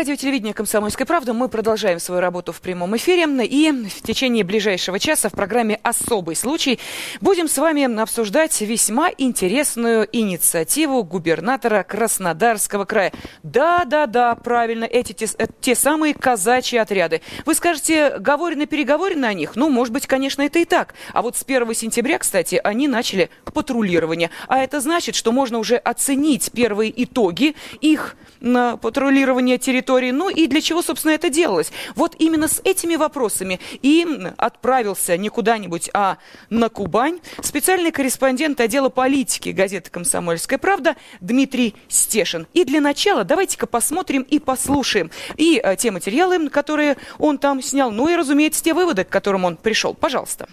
Радио 0.00 0.16
телевидение 0.16 0.54
«Комсомольская 0.54 1.06
правда». 1.06 1.34
Мы 1.34 1.50
продолжаем 1.50 2.00
свою 2.00 2.22
работу 2.22 2.52
в 2.52 2.62
прямом 2.62 2.96
эфире. 2.96 3.24
И 3.44 3.70
в 3.70 4.00
течение 4.00 4.44
ближайшего 4.44 4.98
часа 4.98 5.28
в 5.28 5.32
программе 5.32 5.78
«Особый 5.82 6.36
случай» 6.36 6.80
будем 7.20 7.48
с 7.48 7.58
вами 7.58 8.00
обсуждать 8.00 8.58
весьма 8.62 9.10
интересную 9.18 10.08
инициативу 10.10 11.04
губернатора 11.04 11.82
Краснодарского 11.82 12.86
края. 12.86 13.12
Да-да-да, 13.42 14.36
правильно, 14.36 14.84
эти 14.84 15.12
те, 15.12 15.26
э, 15.36 15.46
те 15.60 15.74
самые 15.74 16.14
казачьи 16.14 16.78
отряды. 16.78 17.20
Вы 17.44 17.54
скажете, 17.54 18.16
говорено-переговорено 18.18 19.28
о 19.28 19.34
них? 19.34 19.54
Ну, 19.54 19.68
может 19.68 19.92
быть, 19.92 20.06
конечно, 20.06 20.40
это 20.40 20.60
и 20.60 20.64
так. 20.64 20.94
А 21.12 21.20
вот 21.20 21.36
с 21.36 21.42
1 21.42 21.74
сентября, 21.74 22.16
кстати, 22.16 22.58
они 22.64 22.88
начали 22.88 23.28
патрулирование. 23.52 24.30
А 24.48 24.60
это 24.60 24.80
значит, 24.80 25.14
что 25.14 25.30
можно 25.30 25.58
уже 25.58 25.76
оценить 25.76 26.52
первые 26.52 26.90
итоги 27.04 27.54
их 27.82 28.16
на 28.40 28.78
патрулирование 28.78 29.58
территории. 29.90 30.10
Ну 30.10 30.30
и 30.30 30.46
для 30.46 30.60
чего, 30.60 30.82
собственно, 30.82 31.12
это 31.12 31.30
делалось? 31.30 31.72
Вот 31.94 32.14
именно 32.18 32.48
с 32.48 32.60
этими 32.64 32.96
вопросами 32.96 33.60
и 33.82 34.06
отправился 34.36 35.16
не 35.16 35.28
куда-нибудь, 35.28 35.90
а 35.94 36.18
на 36.48 36.68
Кубань 36.68 37.20
специальный 37.42 37.90
корреспондент 37.90 38.60
отдела 38.60 38.88
политики 38.88 39.50
газеты 39.50 39.90
«Комсомольская 39.90 40.58
правда» 40.58 40.96
Дмитрий 41.20 41.74
Стешин. 41.88 42.46
И 42.54 42.64
для 42.64 42.80
начала 42.80 43.24
давайте-ка 43.24 43.66
посмотрим 43.66 44.22
и 44.22 44.38
послушаем 44.38 45.10
и 45.36 45.60
э, 45.62 45.76
те 45.76 45.90
материалы, 45.90 46.48
которые 46.48 46.96
он 47.18 47.38
там 47.38 47.62
снял, 47.62 47.90
ну 47.90 48.08
и, 48.08 48.16
разумеется, 48.16 48.62
те 48.62 48.74
выводы, 48.74 49.04
к 49.04 49.08
которым 49.08 49.44
он 49.44 49.56
пришел. 49.56 49.94
Пожалуйста. 49.94 50.48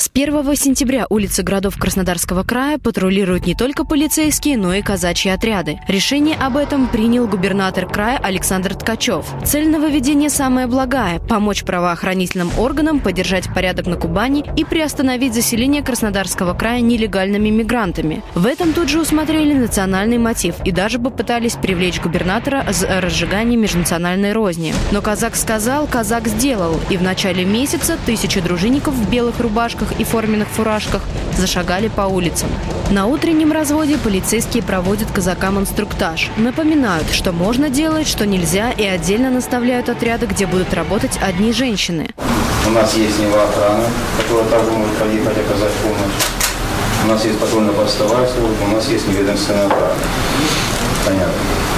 С 0.00 0.08
1 0.08 0.56
сентября 0.56 1.04
улицы 1.10 1.42
городов 1.42 1.76
Краснодарского 1.76 2.42
края 2.42 2.78
патрулируют 2.78 3.44
не 3.44 3.54
только 3.54 3.84
полицейские, 3.84 4.56
но 4.56 4.72
и 4.72 4.80
казачьи 4.80 5.30
отряды. 5.30 5.78
Решение 5.88 6.36
об 6.36 6.56
этом 6.56 6.88
принял 6.88 7.28
губернатор 7.28 7.86
края 7.86 8.16
Александр 8.16 8.74
Ткачев. 8.74 9.26
Цель 9.44 9.68
нововведения 9.68 10.30
самая 10.30 10.66
благая– 10.68 11.18
помочь 11.28 11.64
правоохранительным 11.64 12.50
органам 12.58 13.00
поддержать 13.00 13.52
порядок 13.52 13.88
на 13.88 13.96
Кубани 13.96 14.42
и 14.56 14.64
приостановить 14.64 15.34
заселение 15.34 15.82
Краснодарского 15.82 16.54
края 16.54 16.80
нелегальными 16.80 17.50
мигрантами. 17.50 18.22
В 18.34 18.46
этом 18.46 18.72
тут 18.72 18.88
же 18.88 19.02
усмотрели 19.02 19.52
национальный 19.52 20.16
мотив 20.16 20.54
и 20.64 20.70
даже 20.70 20.98
попытались 20.98 21.56
привлечь 21.56 22.00
губернатора 22.00 22.64
за 22.70 23.02
разжигание 23.02 23.58
межнациональной 23.58 24.32
розни. 24.32 24.72
Но 24.92 25.02
казак 25.02 25.36
сказал, 25.36 25.86
казак 25.86 26.26
сделал, 26.26 26.80
и 26.88 26.96
в 26.96 27.02
начале 27.02 27.44
месяца 27.44 27.98
тысячи 28.06 28.40
дружинников 28.40 28.94
в 28.94 29.10
белых 29.10 29.38
рубашках 29.40 29.89
и 29.98 30.04
форменных 30.04 30.48
фуражках 30.48 31.02
зашагали 31.36 31.88
по 31.88 32.02
улицам. 32.02 32.48
На 32.90 33.06
утреннем 33.06 33.52
разводе 33.52 33.98
полицейские 33.98 34.62
проводят 34.62 35.10
казакам 35.10 35.58
инструктаж. 35.58 36.30
Напоминают, 36.36 37.10
что 37.12 37.32
можно 37.32 37.70
делать, 37.70 38.08
что 38.08 38.26
нельзя, 38.26 38.72
и 38.72 38.84
отдельно 38.84 39.30
наставляют 39.30 39.88
отряды, 39.88 40.26
где 40.26 40.46
будут 40.46 40.74
работать 40.74 41.18
одни 41.22 41.52
женщины. 41.52 42.08
У 42.66 42.70
нас 42.70 42.94
есть 42.94 43.18
него 43.18 43.36
охрана, 43.36 43.84
которая 44.20 44.48
также 44.48 44.70
может 44.72 44.96
подъехать 44.96 45.38
оказать 45.38 45.72
помощь. 45.82 46.12
У 47.04 47.08
нас 47.08 47.24
есть 47.24 47.38
патрульно-постовая 47.38 48.26
служба, 48.26 48.64
у 48.70 48.74
нас 48.74 48.88
есть 48.88 49.08
неведомственная 49.08 49.66
охрана. 49.66 49.94
Понятно. 51.06 51.69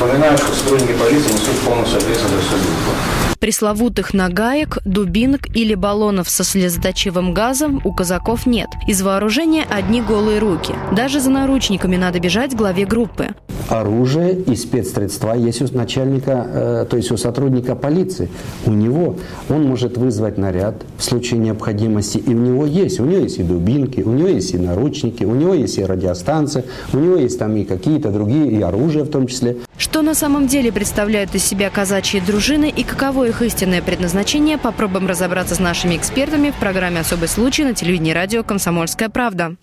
Напоминаю, 0.00 0.38
что 0.38 0.54
сотрудники 0.54 0.92
полиции 0.94 1.30
несут 1.30 1.58
полностью 1.62 1.98
ответственность 1.98 2.50
за 2.50 2.56
всю 2.56 3.36
Пресловутых 3.38 4.14
нагаек, 4.14 4.78
дубинок 4.84 5.54
или 5.54 5.74
баллонов 5.74 6.28
со 6.30 6.42
слезоточивым 6.42 7.34
газом 7.34 7.80
у 7.84 7.92
казаков 7.92 8.46
нет. 8.46 8.68
Из 8.86 9.02
вооружения 9.02 9.64
одни 9.68 10.00
голые 10.00 10.38
руки. 10.38 10.74
Даже 10.92 11.20
за 11.20 11.30
наручниками 11.30 11.96
надо 11.96 12.18
бежать 12.18 12.54
главе 12.54 12.86
группы. 12.86 13.28
Оружие 13.68 14.34
и 14.34 14.56
спецсредства 14.56 15.34
есть 15.34 15.62
у 15.62 15.76
начальника, 15.76 16.46
э, 16.46 16.86
то 16.88 16.96
есть 16.96 17.10
у 17.12 17.16
сотрудника 17.16 17.74
полиции. 17.74 18.28
У 18.66 18.72
него 18.72 19.16
он 19.48 19.64
может 19.64 19.96
вызвать 19.96 20.38
наряд 20.38 20.82
в 20.98 21.04
случае 21.04 21.40
необходимости, 21.40 22.18
и 22.18 22.34
у 22.34 22.38
него 22.38 22.66
есть. 22.66 23.00
У 23.00 23.04
него 23.04 23.22
есть 23.22 23.38
и 23.38 23.42
дубинки, 23.42 24.00
у 24.00 24.12
него 24.12 24.28
есть 24.28 24.54
и 24.54 24.58
наручники, 24.58 25.24
у 25.24 25.34
него 25.34 25.54
есть 25.54 25.78
и 25.78 25.84
радиостанция, 25.84 26.64
у 26.92 26.98
него 26.98 27.16
есть 27.16 27.38
там 27.38 27.56
и 27.56 27.64
какие-то 27.64 28.10
другие, 28.10 28.50
и 28.50 28.60
оружие 28.60 29.04
в 29.04 29.10
том 29.10 29.26
числе. 29.28 29.56
На 30.10 30.14
самом 30.14 30.48
деле 30.48 30.72
представляют 30.72 31.36
из 31.36 31.44
себя 31.44 31.70
казачьи 31.70 32.20
дружины 32.20 32.68
и 32.68 32.82
каково 32.82 33.28
их 33.28 33.42
истинное 33.42 33.80
предназначение, 33.80 34.58
попробуем 34.58 35.06
разобраться 35.06 35.54
с 35.54 35.60
нашими 35.60 35.96
экспертами 35.96 36.50
в 36.50 36.56
программе 36.56 36.98
«Особый 36.98 37.28
случай» 37.28 37.62
на 37.62 37.74
телевидении 37.74 38.10
радио 38.10 38.42
«Комсомольская 38.42 39.08
правда». 39.08 39.54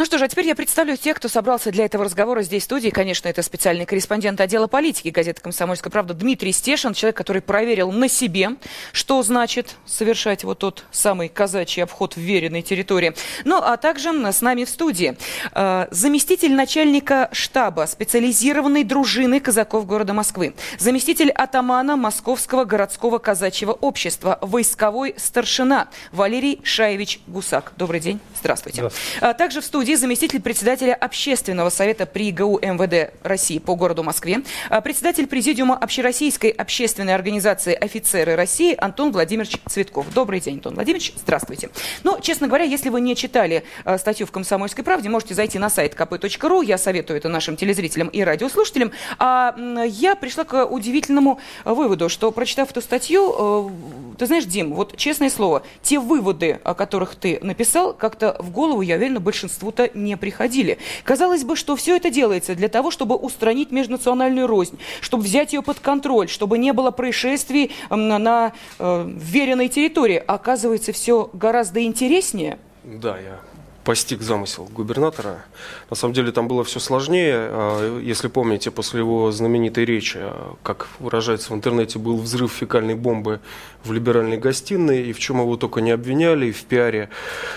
Ну 0.00 0.06
что 0.06 0.16
же, 0.16 0.24
а 0.24 0.28
теперь 0.28 0.46
я 0.46 0.54
представлю 0.54 0.96
тех, 0.96 1.18
кто 1.18 1.28
собрался 1.28 1.70
для 1.70 1.84
этого 1.84 2.04
разговора 2.04 2.40
здесь 2.40 2.62
в 2.62 2.64
студии. 2.64 2.88
Конечно, 2.88 3.28
это 3.28 3.42
специальный 3.42 3.84
корреспондент 3.84 4.40
отдела 4.40 4.66
политики 4.66 5.08
газеты 5.08 5.42
«Комсомольская 5.42 5.90
правда» 5.90 6.14
Дмитрий 6.14 6.52
Стешин, 6.52 6.94
человек, 6.94 7.18
который 7.18 7.42
проверил 7.42 7.92
на 7.92 8.08
себе, 8.08 8.52
что 8.92 9.22
значит 9.22 9.76
совершать 9.84 10.42
вот 10.42 10.60
тот 10.60 10.86
самый 10.90 11.28
казачий 11.28 11.82
обход 11.82 12.16
вверенной 12.16 12.62
территории. 12.62 13.12
Ну, 13.44 13.58
а 13.58 13.76
также 13.76 14.08
с 14.10 14.40
нами 14.40 14.64
в 14.64 14.70
студии 14.70 15.18
э, 15.52 15.88
заместитель 15.90 16.54
начальника 16.54 17.28
штаба 17.32 17.84
специализированной 17.86 18.84
дружины 18.84 19.38
казаков 19.38 19.84
города 19.84 20.14
Москвы, 20.14 20.54
заместитель 20.78 21.30
атамана 21.30 21.96
Московского 21.96 22.64
городского 22.64 23.18
казачьего 23.18 23.72
общества, 23.72 24.38
войсковой 24.40 25.14
старшина 25.18 25.88
Валерий 26.10 26.58
Шаевич 26.64 27.20
Гусак. 27.26 27.74
Добрый 27.76 28.00
день. 28.00 28.18
Здравствуйте. 28.40 28.78
Здравствуйте. 28.78 29.26
А 29.26 29.34
также 29.34 29.60
в 29.60 29.64
студии 29.66 29.89
студии 29.90 30.00
заместитель 30.00 30.40
председателя 30.40 30.94
Общественного 30.94 31.68
совета 31.68 32.06
при 32.06 32.30
ГУ 32.30 32.60
МВД 32.62 33.12
России 33.24 33.58
по 33.58 33.74
городу 33.74 34.04
Москве, 34.04 34.42
а 34.68 34.80
председатель 34.80 35.26
президиума 35.26 35.76
Общероссийской 35.76 36.50
общественной 36.50 37.12
организации 37.12 37.74
«Офицеры 37.74 38.36
России» 38.36 38.76
Антон 38.78 39.10
Владимирович 39.10 39.56
Цветков. 39.68 40.06
Добрый 40.14 40.38
день, 40.38 40.56
Антон 40.56 40.74
Владимирович. 40.74 41.12
Здравствуйте. 41.16 41.70
Ну, 42.04 42.20
честно 42.20 42.46
говоря, 42.46 42.64
если 42.64 42.88
вы 42.88 43.00
не 43.00 43.16
читали 43.16 43.64
э, 43.84 43.98
статью 43.98 44.28
в 44.28 44.30
«Комсомольской 44.30 44.84
правде», 44.84 45.08
можете 45.08 45.34
зайти 45.34 45.58
на 45.58 45.68
сайт 45.68 45.94
kp.ru. 45.94 46.64
Я 46.64 46.78
советую 46.78 47.16
это 47.16 47.28
нашим 47.28 47.56
телезрителям 47.56 48.08
и 48.08 48.22
радиослушателям. 48.22 48.92
А 49.18 49.56
я 49.86 50.14
пришла 50.14 50.44
к 50.44 50.66
удивительному 50.66 51.40
выводу, 51.64 52.08
что, 52.08 52.30
прочитав 52.30 52.70
эту 52.70 52.80
статью, 52.80 53.72
ты 54.18 54.26
знаешь, 54.26 54.44
Дим, 54.44 54.72
вот 54.72 54.96
честное 54.96 55.30
слово, 55.30 55.64
те 55.82 55.98
выводы, 55.98 56.60
о 56.62 56.74
которых 56.74 57.16
ты 57.16 57.40
написал, 57.42 57.92
как-то 57.92 58.36
в 58.38 58.50
голову, 58.50 58.82
я 58.82 58.94
уверена, 58.94 59.18
большинству 59.18 59.72
то 59.80 59.98
не 59.98 60.16
приходили. 60.16 60.78
Казалось 61.04 61.44
бы, 61.44 61.56
что 61.56 61.74
все 61.76 61.96
это 61.96 62.10
делается 62.10 62.54
для 62.54 62.68
того, 62.68 62.90
чтобы 62.90 63.16
устранить 63.16 63.70
межнациональную 63.70 64.46
рознь, 64.46 64.78
чтобы 65.00 65.22
взять 65.22 65.52
ее 65.54 65.62
под 65.62 65.80
контроль, 65.80 66.28
чтобы 66.28 66.58
не 66.58 66.72
было 66.72 66.90
происшествий 66.90 67.70
на, 67.88 68.18
на 68.18 68.52
э, 68.78 69.10
веренной 69.16 69.68
территории. 69.68 70.22
Оказывается, 70.26 70.92
все 70.92 71.30
гораздо 71.32 71.82
интереснее. 71.82 72.58
Да, 72.84 73.18
я 73.18 73.40
постиг 73.90 74.22
замысел 74.22 74.68
губернатора. 74.72 75.44
На 75.90 75.96
самом 75.96 76.14
деле 76.14 76.30
там 76.30 76.46
было 76.46 76.62
все 76.62 76.78
сложнее. 76.78 77.34
А, 77.34 77.98
если 77.98 78.28
помните, 78.28 78.70
после 78.70 79.00
его 79.00 79.32
знаменитой 79.32 79.84
речи, 79.84 80.16
а, 80.20 80.54
как 80.62 80.86
выражается 81.00 81.52
в 81.52 81.56
интернете, 81.56 81.98
был 81.98 82.16
взрыв 82.16 82.52
фекальной 82.52 82.94
бомбы 82.94 83.40
в 83.82 83.92
либеральной 83.92 84.36
гостиной, 84.36 85.08
и 85.08 85.12
в 85.12 85.18
чем 85.18 85.40
его 85.40 85.56
только 85.56 85.80
не 85.80 85.90
обвиняли, 85.90 86.46
и 86.46 86.52
в 86.52 86.66
пиаре, 86.66 87.08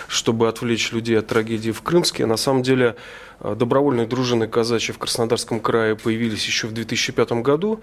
чтобы 0.07 0.47
отвлечь 0.47 0.91
людей 0.91 1.19
от 1.19 1.27
трагедии 1.27 1.69
в 1.69 1.83
Крымске. 1.83 2.25
На 2.25 2.37
самом 2.37 2.63
деле 2.63 2.95
добровольные 3.39 4.07
дружины 4.07 4.47
казачьи 4.47 4.93
в 4.93 4.97
Краснодарском 4.97 5.59
крае 5.59 5.95
появились 5.95 6.45
еще 6.45 6.67
в 6.67 6.73
2005 6.73 7.31
году, 7.43 7.81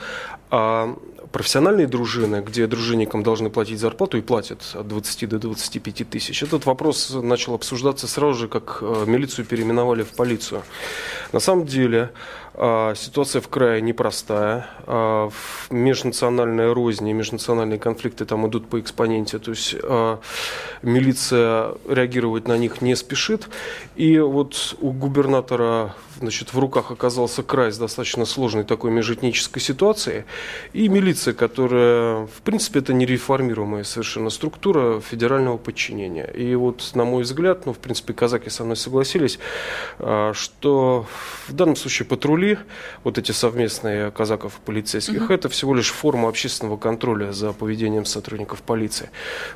а 0.51 0.97
профессиональные 1.33 1.87
дружины, 1.87 2.43
где 2.47 2.67
дружинникам 2.67 3.23
должны 3.23 3.51
платить 3.51 3.79
зарплату 3.79 4.19
и 4.19 4.21
платят 4.21 4.63
от 4.75 4.89
20 4.89 5.29
до 5.29 5.39
25 5.39 6.09
тысяч, 6.09 6.43
этот 6.43 6.67
вопрос 6.67 7.11
начал 7.15 7.55
обсуждаться 7.55 8.09
сразу 8.09 8.41
же, 8.41 8.49
как 8.49 8.79
а, 8.83 9.05
милицию 9.05 9.45
переименовали 9.45 10.03
в 10.03 10.11
полицию. 10.11 10.63
На 11.33 11.41
самом 11.41 11.67
деле 11.67 12.11
ситуация 12.55 13.41
в 13.41 13.49
крае 13.49 13.81
непростая. 13.81 14.67
А, 14.87 15.31
межнациональная 15.71 16.75
рознь 16.75 17.09
и 17.09 17.13
межнациональные 17.13 17.79
конфликты 17.79 18.25
там 18.25 18.47
идут 18.49 18.69
по 18.69 18.81
экспоненте. 18.81 19.39
То 19.39 19.53
есть 19.53 19.77
а, 19.83 20.21
милиция 20.83 21.75
реагировать 21.89 22.49
на 22.49 22.59
них 22.59 22.83
не 22.83 22.97
спешит. 22.97 23.49
И 23.95 24.19
вот 24.19 24.77
у 24.81 24.91
губернатора 24.91 25.95
значит, 26.19 26.53
в 26.53 26.59
руках 26.59 26.91
оказался 26.91 27.43
край 27.43 27.73
с 27.73 27.79
достаточно 27.79 28.25
сложной 28.25 28.65
такой 28.65 28.91
межэтнической 28.91 29.63
ситуацией. 29.63 30.25
И 30.73 30.89
милиция, 30.89 31.35
которая, 31.35 32.27
в 32.27 32.43
принципе, 32.43 32.81
это 32.81 32.93
нереформируемая 32.93 33.85
совершенно 33.85 34.29
структура 34.29 35.01
федерального 35.01 35.57
подчинения. 35.57 36.27
И 36.27 36.55
вот, 36.57 36.91
на 36.95 37.05
мой 37.05 37.23
взгляд, 37.23 37.65
ну, 37.65 37.73
в 37.73 37.79
принципе, 37.79 38.13
казаки 38.13 38.51
со 38.51 38.65
мной 38.65 38.77
согласились, 38.77 39.39
что 39.99 41.07
в 41.49 41.53
данном 41.53 41.77
случае 41.77 42.07
патруль 42.07 42.40
патрули, 42.41 42.59
вот 43.05 43.19
эти 43.19 43.33
совместные 43.33 44.11
казаков 44.11 44.59
и 44.59 44.67
полицейских, 44.67 45.25
угу. 45.25 45.33
это 45.33 45.49
всего 45.49 45.75
лишь 45.75 45.91
форма 45.91 46.29
общественного 46.29 46.77
контроля 46.77 47.33
за 47.33 47.53
поведением 47.53 48.05
сотрудников 48.05 48.63
полиции. 48.63 49.11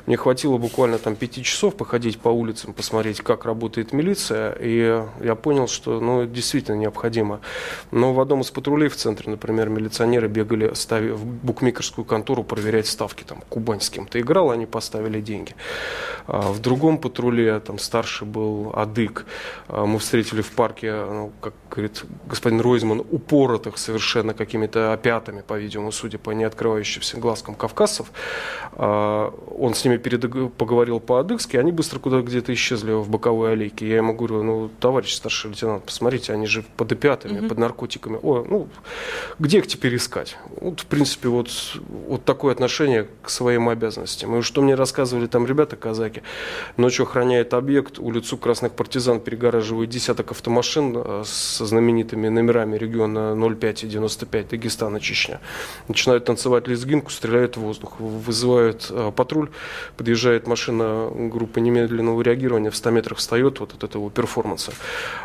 Мне 0.05 0.17
хватило 0.17 0.57
буквально 0.57 0.97
там 0.97 1.15
пяти 1.15 1.43
часов 1.43 1.75
походить 1.75 2.19
по 2.19 2.29
улицам, 2.29 2.73
посмотреть, 2.73 3.21
как 3.21 3.45
работает 3.45 3.93
милиция, 3.93 4.55
и 4.59 5.03
я 5.21 5.35
понял, 5.35 5.67
что 5.67 5.99
ну, 5.99 6.21
это 6.21 6.33
действительно 6.33 6.75
необходимо. 6.75 7.39
Но 7.91 8.13
в 8.13 8.19
одном 8.19 8.41
из 8.41 8.51
патрулей 8.51 8.89
в 8.89 8.95
центре, 8.95 9.31
например, 9.31 9.69
милиционеры 9.69 10.27
бегали 10.27 10.73
стави, 10.73 11.11
в 11.11 11.25
букмекерскую 11.25 12.05
контору 12.05 12.43
проверять 12.43 12.87
ставки, 12.87 13.23
там 13.23 13.41
Кубань 13.49 13.81
с 13.81 13.89
кем-то 13.89 14.19
играл, 14.19 14.51
они 14.51 14.65
поставили 14.65 15.21
деньги. 15.21 15.55
А 16.27 16.51
в 16.51 16.59
другом 16.59 16.97
патруле, 16.97 17.59
там 17.59 17.79
старший 17.79 18.27
был 18.27 18.71
Адык, 18.75 19.25
а 19.67 19.85
мы 19.85 19.99
встретили 19.99 20.41
в 20.41 20.51
парке, 20.51 20.91
ну, 20.91 21.31
как 21.41 21.53
говорит 21.69 22.03
господин 22.27 22.61
Ройзман, 22.75 22.99
упоротых 23.09 23.77
совершенно 23.77 24.33
какими-то 24.33 24.91
опятами, 24.91 25.41
по-видимому, 25.47 25.91
судя 25.91 26.17
по 26.17 26.31
неоткрывающимся 26.31 27.17
глазкам 27.17 27.55
кавказцев. 27.55 28.07
А, 28.73 29.33
он 29.57 29.73
с 29.73 29.85
ними 29.85 29.97
перед... 29.97 30.21
поговорил 30.55 30.99
по-адыгски, 30.99 31.57
они 31.57 31.71
быстро 31.71 31.99
куда 31.99 32.21
где-то 32.21 32.53
исчезли 32.53 32.91
в 32.91 33.09
боковой 33.09 33.53
аллейке. 33.53 33.87
Я 33.87 33.97
ему 33.97 34.13
говорю, 34.13 34.43
ну, 34.43 34.69
товарищ 34.79 35.13
старший 35.13 35.51
лейтенант, 35.51 35.85
посмотрите, 35.85 36.33
они 36.33 36.47
же 36.47 36.65
под 36.75 36.91
опятами, 36.91 37.39
угу. 37.39 37.47
под 37.47 37.57
наркотиками. 37.57 38.19
О, 38.21 38.45
ну, 38.47 38.67
где 39.39 39.59
их 39.59 39.67
теперь 39.67 39.95
искать? 39.95 40.37
Вот, 40.59 40.81
в 40.81 40.85
принципе, 40.85 41.29
вот, 41.29 41.49
вот 42.07 42.25
такое 42.25 42.51
отношение 42.51 43.07
к 43.21 43.29
своим 43.29 43.69
обязанностям. 43.69 44.37
И 44.37 44.41
что 44.41 44.61
мне 44.61 44.75
рассказывали 44.75 45.27
там 45.27 45.45
ребята 45.45 45.77
казаки, 45.77 46.23
ночью 46.75 47.03
охраняет 47.03 47.53
объект, 47.53 47.99
улицу 47.99 48.37
Красных 48.37 48.73
Партизан 48.73 49.21
перегораживает 49.21 49.89
десяток 49.89 50.31
автомашин 50.31 50.93
э, 50.95 51.23
со 51.25 51.65
знаменитыми 51.65 52.27
номерами 52.27 52.64
региона 52.73 53.35
05 53.35 53.83
и 53.83 53.87
95 53.87 54.49
Дагестана, 54.49 54.99
Чечня. 54.99 55.39
Начинают 55.87 56.25
танцевать 56.25 56.67
лезгинку, 56.67 57.11
стреляют 57.11 57.57
в 57.57 57.61
воздух, 57.61 57.99
вызывают 57.99 58.87
э, 58.89 59.11
патруль, 59.15 59.49
подъезжает 59.97 60.47
машина 60.47 61.09
группы 61.13 61.61
немедленного 61.61 62.21
реагирования, 62.21 62.71
в 62.71 62.75
100 62.75 62.89
метрах 62.91 63.19
встает 63.19 63.59
вот 63.59 63.73
от 63.73 63.83
этого 63.83 64.09
перформанса, 64.09 64.73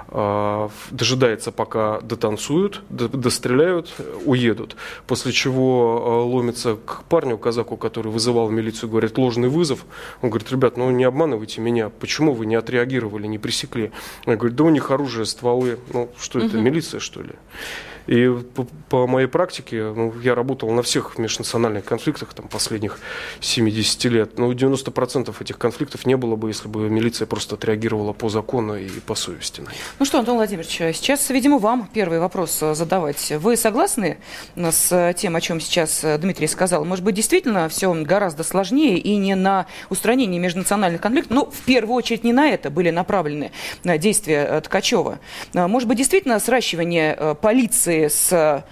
э, 0.08 0.68
дожидается, 0.90 1.52
пока 1.52 2.00
дотанцуют, 2.00 2.82
достреляют, 2.90 3.92
уедут, 4.24 4.76
после 5.06 5.32
чего 5.32 6.26
ломится 6.26 6.76
к 6.76 7.04
парню, 7.04 7.38
казаку, 7.38 7.76
который 7.76 8.12
вызывал 8.12 8.50
милицию, 8.50 8.90
говорит, 8.90 9.16
ложный 9.18 9.48
вызов. 9.48 9.84
Он 10.22 10.30
говорит, 10.30 10.50
ребят, 10.50 10.76
ну 10.76 10.90
не 10.90 11.04
обманывайте 11.04 11.60
меня, 11.60 11.88
почему 11.88 12.34
вы 12.34 12.46
не 12.46 12.54
отреагировали, 12.54 13.26
не 13.26 13.38
пресекли? 13.38 13.92
Он 14.26 14.36
говорит, 14.36 14.56
да 14.56 14.64
у 14.64 14.70
них 14.70 14.90
оружие, 14.90 15.26
стволы, 15.26 15.78
ну 15.92 16.10
что 16.18 16.38
это, 16.38 16.56
милиция 16.56 17.00
что 17.00 17.22
ли? 17.22 17.29
Schule. 17.30 17.38
И 18.06 18.28
по, 18.54 18.66
по 18.88 19.06
моей 19.06 19.26
практике, 19.26 19.92
ну, 19.94 20.12
я 20.22 20.34
работал 20.34 20.70
на 20.70 20.82
всех 20.82 21.18
межнациональных 21.18 21.84
конфликтах 21.84 22.34
там, 22.34 22.48
последних 22.48 22.98
70 23.40 24.04
лет. 24.06 24.38
Ну, 24.38 24.52
90% 24.52 25.34
этих 25.40 25.58
конфликтов 25.58 26.06
не 26.06 26.16
было 26.16 26.36
бы, 26.36 26.48
если 26.48 26.68
бы 26.68 26.88
милиция 26.88 27.26
просто 27.26 27.54
отреагировала 27.54 28.12
по 28.12 28.28
закону 28.28 28.76
и 28.76 28.88
по 29.00 29.14
совести. 29.14 29.62
Ну 29.98 30.04
что, 30.04 30.18
Антон 30.18 30.36
Владимирович, 30.36 30.70
сейчас, 30.96 31.28
видимо, 31.30 31.58
вам 31.58 31.88
первый 31.92 32.18
вопрос 32.18 32.58
э, 32.62 32.74
задавать. 32.74 33.32
Вы 33.38 33.56
согласны 33.56 34.18
э, 34.56 34.70
с 34.70 35.14
тем, 35.16 35.36
о 35.36 35.40
чем 35.40 35.60
сейчас 35.60 36.04
э, 36.04 36.18
Дмитрий 36.18 36.46
сказал? 36.46 36.84
Может 36.84 37.04
быть, 37.04 37.14
действительно 37.14 37.68
все 37.68 37.92
гораздо 37.92 38.44
сложнее 38.44 38.98
и 38.98 39.16
не 39.16 39.34
на 39.34 39.66
устранение 39.88 40.40
межнациональных 40.40 41.00
конфликтов, 41.00 41.32
но 41.32 41.50
в 41.50 41.60
первую 41.62 41.96
очередь 41.96 42.24
не 42.24 42.32
на 42.32 42.48
это 42.48 42.70
были 42.70 42.90
направлены 42.90 43.52
действия 43.84 44.60
Ткачева. 44.60 45.20
Может 45.54 45.88
быть, 45.88 45.98
действительно 45.98 46.38
сращивание 46.40 47.36
полиции 47.40 47.99
с 48.08 48.64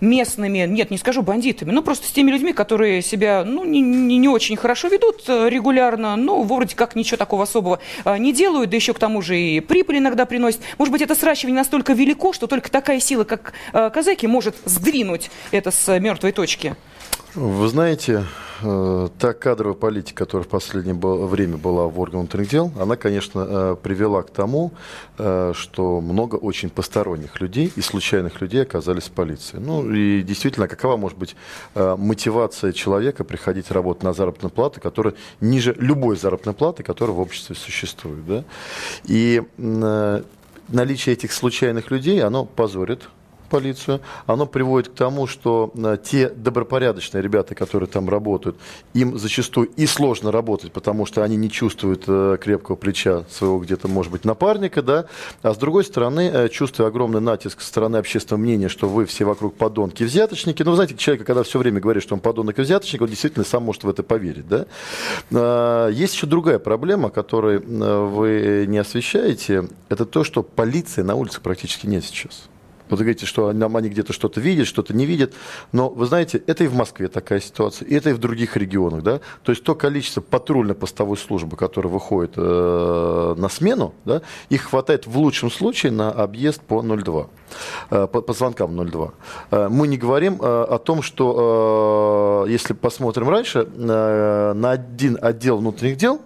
местными, 0.00 0.58
нет, 0.66 0.90
не 0.90 0.98
скажу 0.98 1.22
бандитами, 1.22 1.70
но 1.70 1.82
просто 1.82 2.06
с 2.06 2.10
теми 2.10 2.30
людьми, 2.30 2.52
которые 2.52 3.02
себя 3.02 3.44
ну, 3.44 3.64
не, 3.64 3.80
не, 3.80 4.18
не 4.18 4.28
очень 4.28 4.56
хорошо 4.56 4.88
ведут 4.88 5.24
э, 5.28 5.48
регулярно, 5.48 6.16
но 6.16 6.42
вроде 6.42 6.74
как 6.74 6.96
ничего 6.96 7.16
такого 7.16 7.44
особого 7.44 7.80
э, 8.04 8.18
не 8.18 8.32
делают, 8.32 8.70
да 8.70 8.76
еще 8.76 8.92
к 8.92 8.98
тому 8.98 9.22
же 9.22 9.38
и 9.38 9.60
прибыль 9.60 9.98
иногда 9.98 10.26
приносит. 10.26 10.60
Может 10.78 10.92
быть, 10.92 11.02
это 11.02 11.14
сращивание 11.14 11.56
настолько 11.56 11.92
велико, 11.94 12.32
что 12.32 12.46
только 12.46 12.70
такая 12.70 13.00
сила, 13.00 13.24
как 13.24 13.54
э, 13.72 13.90
казаки, 13.90 14.26
может 14.26 14.56
сдвинуть 14.64 15.30
это 15.50 15.70
с 15.70 15.98
мертвой 15.98 16.32
точки? 16.32 16.76
Вы 17.36 17.68
знаете, 17.68 18.24
э, 18.62 19.08
та 19.18 19.34
кадровая 19.34 19.74
политика, 19.74 20.24
которая 20.24 20.46
в 20.46 20.48
последнее 20.48 20.94
время 20.94 21.58
была 21.58 21.86
в 21.86 22.00
органах 22.00 22.22
внутренних 22.22 22.48
дел, 22.48 22.72
она, 22.80 22.96
конечно, 22.96 23.46
э, 23.46 23.76
привела 23.82 24.22
к 24.22 24.30
тому, 24.30 24.72
э, 25.18 25.52
что 25.54 26.00
много 26.00 26.36
очень 26.36 26.70
посторонних 26.70 27.38
людей 27.42 27.70
и 27.76 27.82
случайных 27.82 28.40
людей 28.40 28.62
оказались 28.62 29.08
в 29.08 29.10
полиции. 29.10 29.58
Ну 29.58 29.92
и 29.92 30.22
действительно, 30.22 30.66
какова 30.66 30.96
может 30.96 31.18
быть 31.18 31.36
мотивация 31.74 32.72
человека 32.72 33.22
приходить 33.22 33.70
работать 33.70 34.02
на 34.02 34.14
заработную 34.14 34.50
плату, 34.50 34.80
которая 34.80 35.12
ниже 35.42 35.76
любой 35.78 36.16
заработной 36.16 36.54
платы, 36.54 36.82
которая 36.82 37.14
в 37.14 37.20
обществе 37.20 37.54
существует. 37.54 38.26
Да? 38.26 38.44
И 39.04 39.42
наличие 40.68 41.12
этих 41.12 41.32
случайных 41.32 41.90
людей, 41.90 42.22
оно 42.24 42.46
позорит 42.46 43.10
полицию, 43.46 44.00
оно 44.26 44.46
приводит 44.46 44.90
к 44.90 44.94
тому, 44.94 45.26
что 45.26 45.72
э, 45.74 45.98
те 46.02 46.28
добропорядочные 46.28 47.22
ребята, 47.22 47.54
которые 47.54 47.88
там 47.88 48.08
работают, 48.08 48.56
им 48.94 49.18
зачастую 49.18 49.68
и 49.76 49.86
сложно 49.86 50.32
работать, 50.32 50.72
потому 50.72 51.06
что 51.06 51.22
они 51.22 51.36
не 51.36 51.50
чувствуют 51.50 52.04
э, 52.06 52.38
крепкого 52.40 52.76
плеча 52.76 53.24
своего 53.30 53.58
где-то, 53.58 53.88
может 53.88 54.12
быть, 54.12 54.24
напарника, 54.24 54.82
да, 54.82 55.06
а 55.42 55.54
с 55.54 55.56
другой 55.56 55.84
стороны, 55.84 56.30
э, 56.32 56.48
чувствуя 56.48 56.88
огромный 56.88 57.20
натиск 57.20 57.60
со 57.60 57.68
стороны 57.68 57.96
общественного 57.96 58.42
мнения, 58.42 58.68
что 58.68 58.88
вы 58.88 59.06
все 59.06 59.24
вокруг 59.24 59.56
подонки 59.56 60.02
и 60.02 60.06
взяточники, 60.06 60.62
ну, 60.62 60.70
вы 60.70 60.76
знаете, 60.76 60.96
человек, 60.96 61.26
когда 61.26 61.42
все 61.42 61.58
время 61.58 61.80
говорит, 61.80 62.02
что 62.02 62.14
он 62.14 62.20
подонок 62.20 62.58
и 62.58 62.62
взяточник, 62.62 63.02
он 63.02 63.08
действительно 63.08 63.44
сам 63.44 63.62
может 63.62 63.84
в 63.84 63.88
это 63.88 64.02
поверить, 64.02 64.46
да. 64.48 65.88
Есть 65.90 66.14
еще 66.14 66.26
другая 66.26 66.58
проблема, 66.58 67.10
которую 67.10 67.62
вы 68.10 68.66
не 68.66 68.78
освещаете, 68.78 69.68
это 69.88 70.04
то, 70.04 70.24
что 70.24 70.42
полиции 70.42 71.02
на 71.02 71.14
улицах 71.14 71.42
практически 71.42 71.86
нет 71.86 72.04
сейчас. 72.04 72.48
Вот 72.88 72.98
вы 72.98 73.04
говорите, 73.04 73.26
что 73.26 73.48
они 73.48 73.88
где-то 73.88 74.12
что-то 74.12 74.40
видят, 74.40 74.66
что-то 74.66 74.94
не 74.94 75.06
видят. 75.06 75.34
Но 75.72 75.88
вы 75.88 76.06
знаете, 76.06 76.42
это 76.46 76.64
и 76.64 76.66
в 76.66 76.74
Москве 76.74 77.08
такая 77.08 77.40
ситуация, 77.40 77.86
и 77.88 77.94
это 77.94 78.10
и 78.10 78.12
в 78.12 78.18
других 78.18 78.56
регионах. 78.56 79.02
Да? 79.02 79.20
То 79.42 79.52
есть 79.52 79.64
то 79.64 79.74
количество 79.74 80.20
патрульно-постовой 80.20 81.16
службы, 81.16 81.56
которая 81.56 81.92
выходит 81.92 82.32
э, 82.36 83.34
на 83.36 83.48
смену, 83.48 83.94
да, 84.04 84.22
их 84.48 84.62
хватает 84.64 85.06
в 85.06 85.18
лучшем 85.18 85.50
случае 85.50 85.92
на 85.92 86.10
объезд 86.10 86.60
по 86.60 86.82
02, 86.82 87.26
э, 87.90 88.06
по, 88.06 88.20
по 88.20 88.32
звонкам 88.32 88.76
02. 88.76 89.10
Э, 89.50 89.68
мы 89.68 89.88
не 89.88 89.96
говорим 89.96 90.40
э, 90.40 90.44
о 90.44 90.78
том, 90.78 91.02
что 91.02 92.44
э, 92.46 92.50
если 92.50 92.74
посмотрим 92.74 93.28
раньше, 93.28 93.68
э, 93.74 94.52
на 94.54 94.70
один 94.70 95.18
отдел 95.20 95.58
внутренних 95.58 95.96
дел 95.96 96.20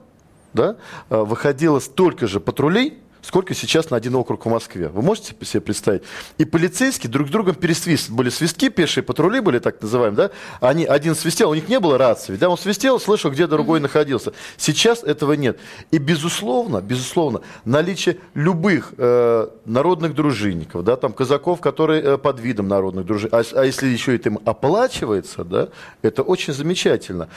да, 0.53 0.77
э, 1.09 1.17
выходило 1.17 1.79
столько 1.79 2.27
же 2.27 2.41
патрулей, 2.41 2.99
сколько 3.23 3.55
сейчас 3.55 3.91
на 3.91 3.97
один 3.97 4.15
округ 4.15 4.45
в 4.45 4.49
Москве. 4.49 4.89
Вы 4.89 5.03
можете 5.03 5.35
себе 5.45 5.61
представить? 5.61 6.03
И 6.39 6.45
полицейские 6.45 7.11
друг 7.11 7.29
с 7.29 7.31
другом 7.31 7.55
пересвист. 7.55 8.11
Были 8.11 8.31
свистки, 8.31 8.69
пешие 8.69 9.05
патрули 9.05 9.41
были 9.41 9.59
так 9.59 9.81
называемые, 9.81 10.17
да? 10.17 10.31
Они, 10.61 10.85
один 10.85 11.15
свистел, 11.15 11.51
у 11.51 11.55
них 11.55 11.69
не 11.69 11.81
было 11.81 11.99
рации, 11.99 12.37
да? 12.37 12.49
Он 12.49 12.59
свистел, 12.59 12.99
слышал, 13.01 13.31
где 13.31 13.47
другой 13.47 13.81
находился. 13.81 14.33
Сейчас 14.57 15.03
этого 15.03 15.35
нет. 15.35 15.59
И, 15.91 15.99
безусловно, 15.99 16.81
безусловно, 16.81 17.43
наличие 17.65 18.19
любых 18.35 18.95
э, 18.97 19.49
народных 19.65 20.15
дружинников, 20.15 20.85
да, 20.85 20.97
там, 20.97 21.13
казаков, 21.13 21.61
которые 21.61 22.03
э, 22.03 22.19
под 22.19 22.41
видом 22.41 22.69
народных 22.69 23.07
дружинников, 23.07 23.53
а, 23.55 23.61
а 23.61 23.65
если 23.65 23.89
еще 23.89 24.17
это 24.17 24.31
им 24.31 24.39
оплачивается, 24.45 25.45
да, 25.45 25.69
это 26.03 26.23
очень 26.23 26.53
замечательно. 26.53 27.29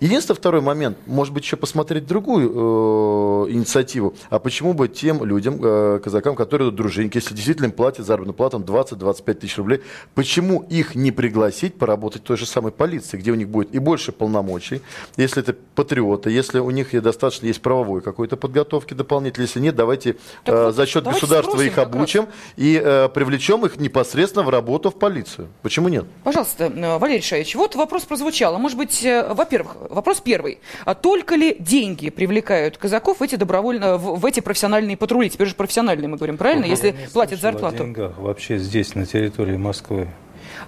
Единственный 0.00 0.36
второй 0.36 0.60
момент, 0.60 0.98
может 1.06 1.32
быть, 1.32 1.44
еще 1.44 1.56
посмотреть 1.56 2.06
другую 2.06 3.46
э, 3.48 3.52
инициативу. 3.52 4.14
А 4.28 4.38
почему 4.38 4.74
бы 4.74 4.88
тем 4.88 5.24
людям, 5.24 5.58
э, 5.62 6.00
казакам, 6.04 6.36
которые 6.36 6.70
дружинники, 6.70 7.16
если 7.16 7.34
действительно 7.34 7.66
им 7.66 7.72
платят 7.72 8.04
заработную 8.04 8.34
плату 8.34 8.58
20-25 8.58 9.34
тысяч 9.34 9.56
рублей, 9.56 9.80
почему 10.14 10.62
их 10.68 10.94
не 10.94 11.12
пригласить 11.12 11.78
поработать 11.78 12.22
в 12.22 12.24
той 12.26 12.36
же 12.36 12.44
самой 12.44 12.72
полиции, 12.72 13.16
где 13.16 13.30
у 13.30 13.34
них 13.34 13.48
будет 13.48 13.74
и 13.74 13.78
больше 13.78 14.12
полномочий, 14.12 14.82
если 15.16 15.42
это 15.42 15.56
патриоты, 15.74 16.30
если 16.30 16.58
у 16.58 16.70
них 16.70 16.90
достаточно 17.02 17.46
есть 17.46 17.62
правовой 17.62 18.02
какой-то 18.02 18.36
подготовки 18.36 18.92
дополнительной, 18.92 19.46
если 19.46 19.60
нет, 19.60 19.76
давайте 19.76 20.16
э, 20.44 20.64
вот, 20.66 20.74
за 20.74 20.86
счет 20.86 21.04
государства 21.04 21.60
их 21.62 21.78
обучим 21.78 22.28
и 22.56 22.80
э, 22.82 23.08
привлечем 23.08 23.64
их 23.64 23.78
непосредственно 23.78 24.44
в 24.44 24.50
работу 24.50 24.90
в 24.90 24.98
полицию. 24.98 25.48
Почему 25.62 25.88
нет? 25.88 26.04
Пожалуйста, 26.22 26.64
э, 26.64 26.98
Валерий 26.98 27.22
Шаевич, 27.22 27.54
вот 27.54 27.74
вопрос 27.76 28.04
прозвучал. 28.04 28.54
А 28.54 28.58
может 28.58 28.76
быть, 28.76 29.02
э, 29.02 29.32
во-первых, 29.32 29.85
Вопрос 29.90 30.20
первый. 30.20 30.58
А 30.84 30.94
только 30.94 31.34
ли 31.34 31.56
деньги 31.58 32.10
привлекают 32.10 32.76
казаков 32.78 33.20
в 33.20 33.22
эти 33.22 33.36
добровольно, 33.36 33.96
в, 33.96 34.20
в 34.20 34.26
эти 34.26 34.40
профессиональные 34.40 34.96
патрули? 34.96 35.30
Теперь 35.30 35.48
же 35.48 35.54
профессиональные 35.54 36.08
мы 36.08 36.16
говорим, 36.16 36.36
правильно? 36.36 36.64
Ну, 36.64 36.70
Если 36.70 36.96
платят 37.12 37.40
зарплату. 37.40 37.76
О 37.76 37.86
деньгах 37.86 38.18
вообще 38.18 38.58
здесь, 38.58 38.94
на 38.94 39.06
территории 39.06 39.56
Москвы. 39.56 40.08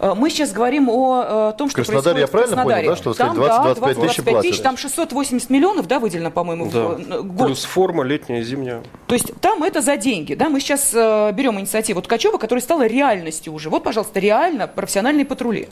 Э, 0.01 0.15
мы 0.17 0.31
сейчас 0.31 0.53
говорим 0.53 0.89
о, 0.89 1.53
том, 1.53 1.69
что 1.69 1.77
Краснодар, 1.77 2.15
происходит 2.15 2.21
я 2.21 2.27
правильно 2.29 2.53
в 2.53 2.57
Краснодаре. 2.57 2.89
понял, 2.89 2.97
да, 2.97 3.03
что 3.03 3.15
там, 3.15 3.37
20-25 3.37 3.95
да, 3.95 4.43
тысяч 4.43 4.43
тысяч, 4.43 4.63
там 4.63 4.77
680 4.77 5.51
миллионов, 5.51 5.87
да, 5.87 5.99
выделено, 5.99 6.31
по-моему, 6.31 6.71
да. 6.71 6.89
в 6.89 7.23
год. 7.25 7.47
Плюс 7.47 7.65
форма 7.65 8.05
летняя, 8.05 8.43
зимняя. 8.43 8.83
То 9.07 9.15
есть 9.15 9.33
там 9.41 9.63
это 9.63 9.81
за 9.81 9.97
деньги, 9.97 10.35
да? 10.35 10.49
Мы 10.49 10.61
сейчас 10.61 10.93
э, 10.95 11.33
берем 11.33 11.59
инициативу 11.59 12.03
Ткачева, 12.03 12.39
которая 12.39 12.63
стала 12.63 12.87
реальностью 12.87 13.53
уже. 13.53 13.71
Вот, 13.71 13.85
пожалуйста, 13.85 14.21
реально 14.21 14.67
профессиональные 14.67 15.27
патрули. 15.27 15.69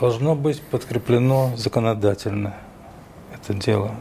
Должно 0.00 0.34
быть 0.34 0.60
подкреплено 0.60 1.52
законодательно 1.56 2.54
это 3.32 3.54
дело. 3.54 3.92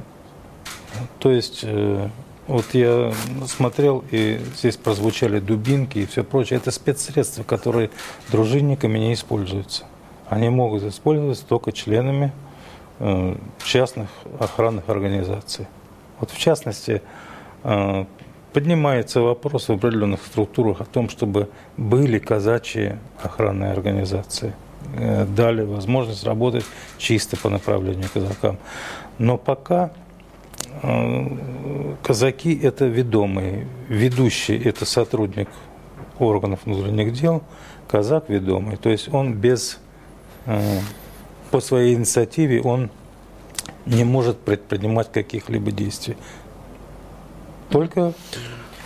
То 1.19 1.31
есть 1.31 1.61
э, 1.63 2.09
вот 2.47 2.65
я 2.73 3.13
смотрел, 3.47 4.03
и 4.11 4.39
здесь 4.57 4.75
прозвучали 4.75 5.39
дубинки 5.39 5.99
и 5.99 6.05
все 6.05 6.23
прочее. 6.23 6.57
Это 6.57 6.71
спецсредства, 6.71 7.43
которые 7.43 7.91
дружинниками 8.29 8.99
не 8.99 9.13
используются. 9.13 9.85
Они 10.27 10.49
могут 10.49 10.83
использоваться 10.83 11.45
только 11.45 11.71
членами 11.71 12.33
э, 12.99 13.35
частных 13.63 14.09
охранных 14.39 14.89
организаций. 14.89 15.65
Вот 16.19 16.29
в 16.29 16.37
частности, 16.37 17.01
э, 17.63 18.05
поднимается 18.51 19.21
вопрос 19.21 19.69
в 19.69 19.71
определенных 19.71 20.21
структурах 20.25 20.81
о 20.81 20.85
том, 20.85 21.09
чтобы 21.09 21.49
были 21.77 22.19
казачьи 22.19 22.97
охранные 23.21 23.71
организации. 23.71 24.53
Дали 25.35 25.63
возможность 25.63 26.23
работать 26.23 26.65
чисто 26.97 27.37
по 27.37 27.49
направлению 27.49 28.09
казакам. 28.13 28.57
Но 29.17 29.37
пока 29.37 29.91
Э, 30.81 31.95
казаки– 32.03 32.59
это 32.63 32.85
ведомые. 32.85 33.67
Ведущий– 33.87 34.57
это 34.63 34.85
сотрудник 34.85 35.49
органов 36.19 36.61
внутренних 36.65 37.13
дел, 37.13 37.43
казак 37.87 38.29
ведомый. 38.29 38.77
То 38.77 38.89
есть 38.89 39.13
он 39.13 39.33
без, 39.33 39.79
э, 40.45 40.79
по 41.51 41.59
своей 41.59 41.95
инициативе, 41.95 42.61
он 42.61 42.89
не 43.85 44.03
может 44.03 44.39
предпринимать 44.39 45.11
каких-либо 45.11 45.71
действий. 45.71 46.17
Только 47.69 48.13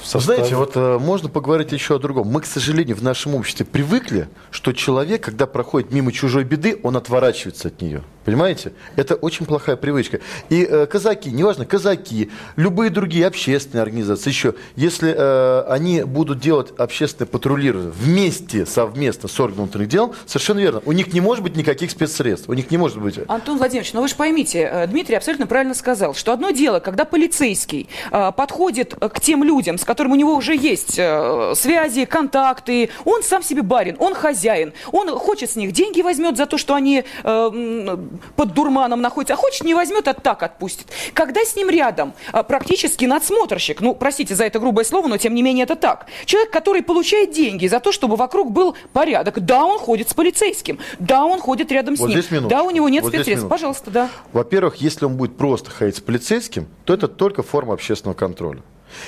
составе. 0.10 0.38
Знаете, 0.38 0.56
вот 0.56 0.72
э, 0.75 0.98
можно 1.00 1.30
поговорить 1.30 1.72
еще 1.72 1.96
о 1.96 2.00
другом. 2.00 2.28
Мы, 2.28 2.42
к 2.42 2.46
сожалению, 2.46 2.96
в 2.96 3.04
нашем 3.04 3.36
обществе 3.36 3.66
привыкли, 3.66 4.28
что 4.51 4.74
человек, 4.74 5.24
когда 5.24 5.46
проходит 5.46 5.92
мимо 5.92 6.12
чужой 6.12 6.44
беды, 6.44 6.80
он 6.84 6.98
отворачивается 6.98 7.68
от 7.70 7.82
нее. 7.82 8.04
Понимаете? 8.29 8.74
Это 8.95 9.15
очень 9.15 9.48
плохая 9.48 9.75
привычка. 9.75 10.19
И 10.50 10.63
э, 10.63 10.86
казаки, 10.86 11.31
неважно, 11.31 11.65
казаки, 11.65 12.29
любые 12.57 12.91
другие 12.91 13.25
общественные 13.25 13.81
организации, 13.81 14.29
еще, 14.29 14.53
если 14.75 15.15
э, 15.17 15.63
они 15.67 16.03
будут 16.03 16.39
делать 16.39 16.71
общественное 16.77 17.25
патрулирование 17.25 17.89
вместе, 17.89 18.67
совместно 18.67 19.27
с 19.27 19.39
органом 19.39 19.63
внутренних 19.63 19.89
дел, 19.89 20.13
совершенно 20.27 20.59
верно, 20.59 20.83
у 20.86 20.91
них 20.91 21.12
не 21.12 21.21
может 21.21 21.43
быть 21.43 21.55
никаких 21.55 21.89
спецсредств, 21.89 22.48
у 22.50 22.53
них 22.53 22.69
не 22.69 22.77
может 22.77 23.01
быть... 23.01 23.17
Антон 23.27 23.57
Владимирович, 23.57 23.93
ну 23.93 24.03
вы 24.03 24.07
же 24.07 24.13
поймите, 24.13 24.59
э, 24.59 24.86
Дмитрий 24.86 25.15
абсолютно 25.15 25.48
правильно 25.48 25.74
сказал, 25.74 26.13
что 26.13 26.31
одно 26.31 26.51
дело, 26.51 26.79
когда 26.79 27.05
полицейский 27.05 27.89
э, 28.12 28.31
подходит 28.38 28.93
к 28.93 29.19
тем 29.21 29.43
людям, 29.43 29.79
с 29.79 29.86
которыми 29.86 30.13
у 30.13 30.17
него 30.17 30.36
уже 30.36 30.55
есть 30.55 31.00
э, 31.00 31.53
связи, 31.55 32.05
контакты, 32.05 32.91
он 33.05 33.24
сам 33.24 33.41
себе 33.41 33.63
барин, 33.63 33.95
он 33.98 34.13
хозяин, 34.13 34.74
он 34.91 35.09
хочет 35.17 35.50
с 35.50 35.55
них 35.55 35.71
деньги 35.71 36.03
возьмет 36.03 36.38
за 36.38 36.45
то, 36.45 36.59
что 36.59 36.75
они 36.75 37.03
э, 37.24 37.98
под 38.36 38.54
дурманом 38.54 39.02
находится, 39.02 39.34
а 39.34 39.38
хочет 39.38 39.64
не 39.64 39.74
возьмет, 39.74 40.08
а 40.08 40.14
так 40.14 40.44
отпустит. 40.44 40.88
Когда 41.14 41.44
с 41.44 41.56
ним 41.56 41.70
рядом 41.70 42.14
а, 42.32 42.44
практически 42.44 43.06
надсмотрщик, 43.06 43.82
ну, 43.82 43.96
простите 43.96 44.36
за 44.36 44.46
это 44.46 44.60
грубое 44.60 44.86
слово, 44.86 45.08
но 45.08 45.18
тем 45.18 45.34
не 45.36 45.42
менее 45.42 45.64
это 45.64 45.76
так, 45.76 46.08
человек, 46.26 46.52
который 46.52 46.82
получает 46.82 47.32
деньги 47.32 47.68
за 47.68 47.80
то, 47.80 47.92
чтобы 47.92 48.16
вокруг 48.16 48.52
был 48.52 48.76
порядок, 48.94 49.44
да, 49.46 49.66
он 49.66 49.80
ходит 49.80 50.10
с 50.10 50.14
полицейским, 50.14 50.80
да, 51.00 51.26
он 51.26 51.40
ходит 51.40 51.72
рядом 51.72 51.96
с 51.96 52.00
вот 52.00 52.10
ним, 52.10 52.24
минут. 52.30 52.50
да, 52.50 52.64
у 52.64 52.70
него 52.70 52.90
нет 52.90 53.04
вот 53.04 53.14
спецсредств, 53.14 53.48
пожалуйста, 53.48 53.92
да. 53.92 54.10
Во-первых, 54.34 54.78
если 54.78 55.06
он 55.06 55.16
будет 55.16 55.38
просто 55.38 55.72
ходить 55.72 55.98
с 55.98 56.02
полицейским, 56.02 56.68
то 56.86 56.94
это 56.94 57.08
только 57.08 57.44
форма 57.44 57.74
общественного 57.74 58.16
контроля. 58.16 58.62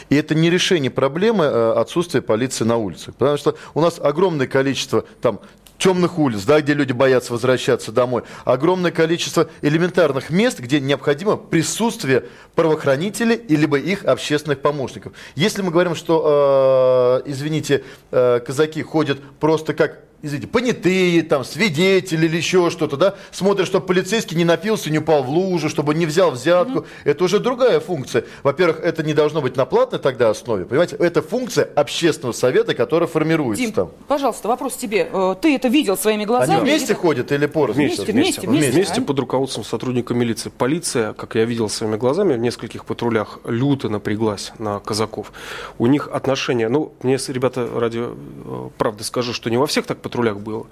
И 0.10 0.16
это 0.16 0.36
не 0.36 0.50
решение 0.50 0.92
проблемы 0.92 1.46
э, 1.46 1.74
отсутствия 1.74 2.22
полиции 2.22 2.64
на 2.64 2.78
улице. 2.78 3.12
Потому 3.12 3.38
что 3.38 3.56
у 3.74 3.82
нас 3.82 4.00
огромное 4.00 4.48
количество 4.48 5.06
там, 5.22 5.40
темных 5.82 6.20
улиц, 6.20 6.44
да, 6.44 6.62
где 6.62 6.74
люди 6.74 6.94
боятся 6.94 7.34
возвращаться 7.34 7.92
домой. 7.92 8.22
Огромное 8.46 8.92
количество 8.92 9.50
элементарных 9.64 10.30
мест, 10.30 10.60
где 10.60 10.80
необходимо 10.80 11.38
присутствие 11.38 12.26
правоохранителей 12.56 13.36
и 13.36 13.56
либо 13.56 13.80
их 13.80 14.06
общественных 14.06 14.62
помощников. 14.62 15.14
Если 15.36 15.64
мы 15.64 15.72
говорим, 15.72 15.96
что, 15.96 17.24
э, 17.26 17.30
извините, 17.30 17.84
э, 18.12 18.40
казаки 18.46 18.84
ходят 18.84 19.20
просто 19.40 19.74
как 19.74 20.11
извините, 20.22 20.48
понятые, 20.48 21.24
там, 21.24 21.44
свидетели 21.44 22.26
или 22.26 22.38
еще 22.38 22.70
что-то, 22.70 22.98
да, 22.98 23.16
смотрят, 23.32 23.68
чтобы 23.68 23.86
полицейский 23.86 24.38
не 24.38 24.46
напился, 24.46 24.90
не 24.90 25.00
упал 25.00 25.24
в 25.24 25.30
лужу, 25.30 25.70
чтобы 25.70 25.96
не 25.96 26.06
взял 26.06 26.32
взятку. 26.32 26.80
Mm-hmm. 26.80 26.86
Это 27.06 27.24
уже 27.24 27.40
другая 27.40 27.80
функция. 27.80 28.26
Во-первых, 28.44 28.80
это 28.82 29.04
не 29.04 29.14
должно 29.14 29.42
быть 29.42 29.56
на 29.58 29.66
платной 29.66 30.00
тогда 30.00 30.30
основе, 30.30 30.66
понимаете? 30.66 30.96
Это 30.98 31.22
функция 31.22 31.68
общественного 31.76 32.34
совета, 32.34 32.74
которая 32.74 33.08
формируется 33.08 33.64
Дим, 33.64 33.74
там. 33.74 33.92
пожалуйста, 34.08 34.48
вопрос 34.48 34.76
тебе. 34.76 35.10
Э, 35.12 35.36
ты 35.40 35.56
это 35.56 35.68
видел 35.68 35.98
своими 35.98 36.26
глазами? 36.26 36.60
Они 36.60 36.70
вместе 36.70 36.94
это... 36.94 37.02
ходят 37.02 37.32
или 37.32 37.46
порознь? 37.46 37.80
Вместе, 37.80 38.04
вместе, 38.04 38.14
вместе. 38.14 38.48
Вместе, 38.48 38.72
вместе 38.72 39.02
под 39.02 39.20
руководством 39.20 39.64
сотрудника 39.64 40.14
милиции. 40.14 40.52
Полиция, 40.56 41.14
как 41.14 41.36
я 41.36 41.46
видел 41.46 41.70
своими 41.70 41.96
глазами 41.96 42.34
в 42.34 42.40
нескольких 42.40 42.86
патрулях, 42.86 43.40
люто 43.46 43.90
напряглась 43.90 44.52
на 44.60 44.80
казаков. 44.80 45.32
У 45.78 45.88
них 45.88 46.10
отношения, 46.12 46.70
ну, 46.70 46.94
мне, 47.02 47.18
ребята, 47.28 47.68
ради 47.74 48.00
э, 48.04 48.70
правды 48.78 49.04
скажу, 49.04 49.34
что 49.34 49.50
не 49.50 49.58
во 49.58 49.68
всех 49.68 49.86
так 49.86 49.98
патрулях 50.12 50.40
было. 50.40 50.66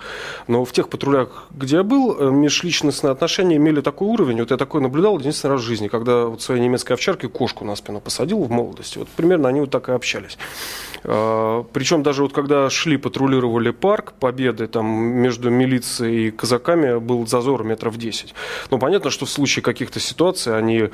Но 0.48 0.66
в 0.66 0.72
тех 0.72 0.90
патрулях, 0.90 1.48
где 1.52 1.78
я 1.78 1.84
был, 1.84 2.16
э, 2.20 2.30
межличностные 2.30 3.12
отношения 3.12 3.56
имели 3.56 3.82
такой 3.82 4.08
уровень. 4.08 4.40
Вот 4.40 4.52
я 4.52 4.58
такой 4.58 4.82
наблюдал 4.82 5.18
единственный 5.18 5.52
раз 5.52 5.62
в 5.62 5.64
жизни, 5.64 5.88
когда 5.88 6.26
вот 6.26 6.42
своей 6.42 6.62
немецкой 6.62 6.94
овчарке 6.94 7.28
кошку 7.30 7.66
на 7.66 7.76
спину 7.76 8.02
посадил 8.02 8.44
в 8.44 8.52
молодости. 8.52 8.98
Вот 9.00 9.08
примерно 9.08 9.48
они 9.48 9.62
вот 9.62 9.70
так 9.70 9.90
и 9.90 9.92
общались. 9.94 10.38
А, 11.04 11.64
Причем 11.72 12.04
даже 12.04 12.22
вот 12.24 12.34
когда 12.34 12.70
шли, 12.70 12.98
патрулировали 12.98 13.72
парк 13.72 14.14
Победы, 14.20 14.68
там 14.68 14.86
между 14.86 15.50
милицией 15.50 16.28
и 16.28 16.32
казаками 16.32 17.00
был 17.00 17.26
зазор 17.28 17.64
метров 17.64 17.98
10. 17.98 18.34
Ну, 18.72 18.80
понятно, 18.80 19.10
что 19.10 19.26
в 19.26 19.30
случае 19.30 19.64
каких-то 19.64 20.00
ситуаций 20.00 20.58
они 20.58 20.90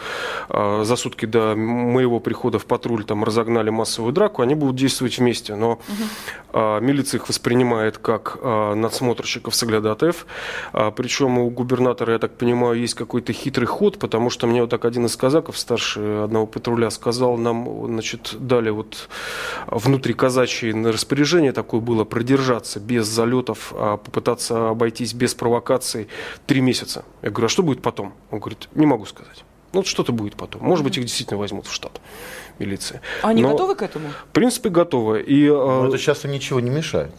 а, 0.49 0.83
за 0.83 0.95
сутки 0.95 1.25
до 1.25 1.55
моего 1.55 2.19
прихода 2.19 2.59
в 2.59 2.65
патруль 2.65 3.03
там 3.03 3.23
разогнали 3.23 3.71
массовую 3.71 4.13
драку, 4.13 4.41
они 4.41 4.55
будут 4.55 4.75
действовать 4.75 5.17
вместе. 5.17 5.55
Но 5.55 5.71
угу. 5.73 6.59
милиция 6.81 7.19
их 7.19 7.27
воспринимает 7.27 7.97
как 7.97 8.34
надсмотрщиков 8.43 9.55
соглядатаев. 9.55 10.25
Причем 10.95 11.37
у 11.37 11.49
губернатора, 11.49 12.13
я 12.13 12.19
так 12.19 12.35
понимаю, 12.37 12.79
есть 12.79 12.93
какой-то 12.93 13.33
хитрый 13.33 13.67
ход, 13.67 13.99
потому 13.99 14.29
что 14.29 14.47
мне 14.47 14.61
вот 14.61 14.69
так 14.69 14.85
один 14.85 15.05
из 15.05 15.15
казаков, 15.15 15.57
старший 15.57 16.23
одного 16.23 16.47
патруля, 16.47 16.89
сказал, 16.89 17.37
нам, 17.37 17.85
значит, 17.87 18.35
дали 18.39 18.69
вот 18.69 19.09
внутри 19.67 20.13
казачьи 20.13 20.71
распоряжение 20.71 21.51
такое 21.51 21.81
было 21.81 22.03
продержаться 22.03 22.79
без 22.79 23.05
залетов, 23.07 23.73
а 23.75 23.97
попытаться 23.97 24.69
обойтись 24.69 25.13
без 25.13 25.33
провокаций 25.33 26.07
три 26.45 26.61
месяца. 26.61 27.05
Я 27.21 27.29
говорю, 27.29 27.45
а 27.45 27.49
что 27.49 27.63
будет 27.63 27.81
потом? 27.81 28.13
Он 28.31 28.39
говорит, 28.39 28.69
не 28.75 28.85
могу 28.85 29.05
сказать. 29.05 29.43
Ну, 29.73 29.79
вот 29.79 29.87
что-то 29.87 30.13
будет 30.13 30.35
потом. 30.35 30.61
Может 30.63 30.85
быть, 30.85 30.97
их 30.97 31.03
действительно 31.03 31.37
возьмут 31.37 31.67
в 31.67 31.73
штат 31.73 31.99
милиции. 32.59 33.01
А 33.23 33.29
они 33.29 33.41
Но, 33.41 33.51
готовы 33.51 33.75
к 33.75 33.81
этому? 33.81 34.07
В 34.09 34.31
принципе, 34.31 34.69
готовы. 34.69 35.21
И, 35.21 35.49
Но 35.49 35.87
это 35.87 35.97
сейчас 35.97 36.23
ничего 36.23 36.61
не 36.61 36.69
мешает. 36.69 37.11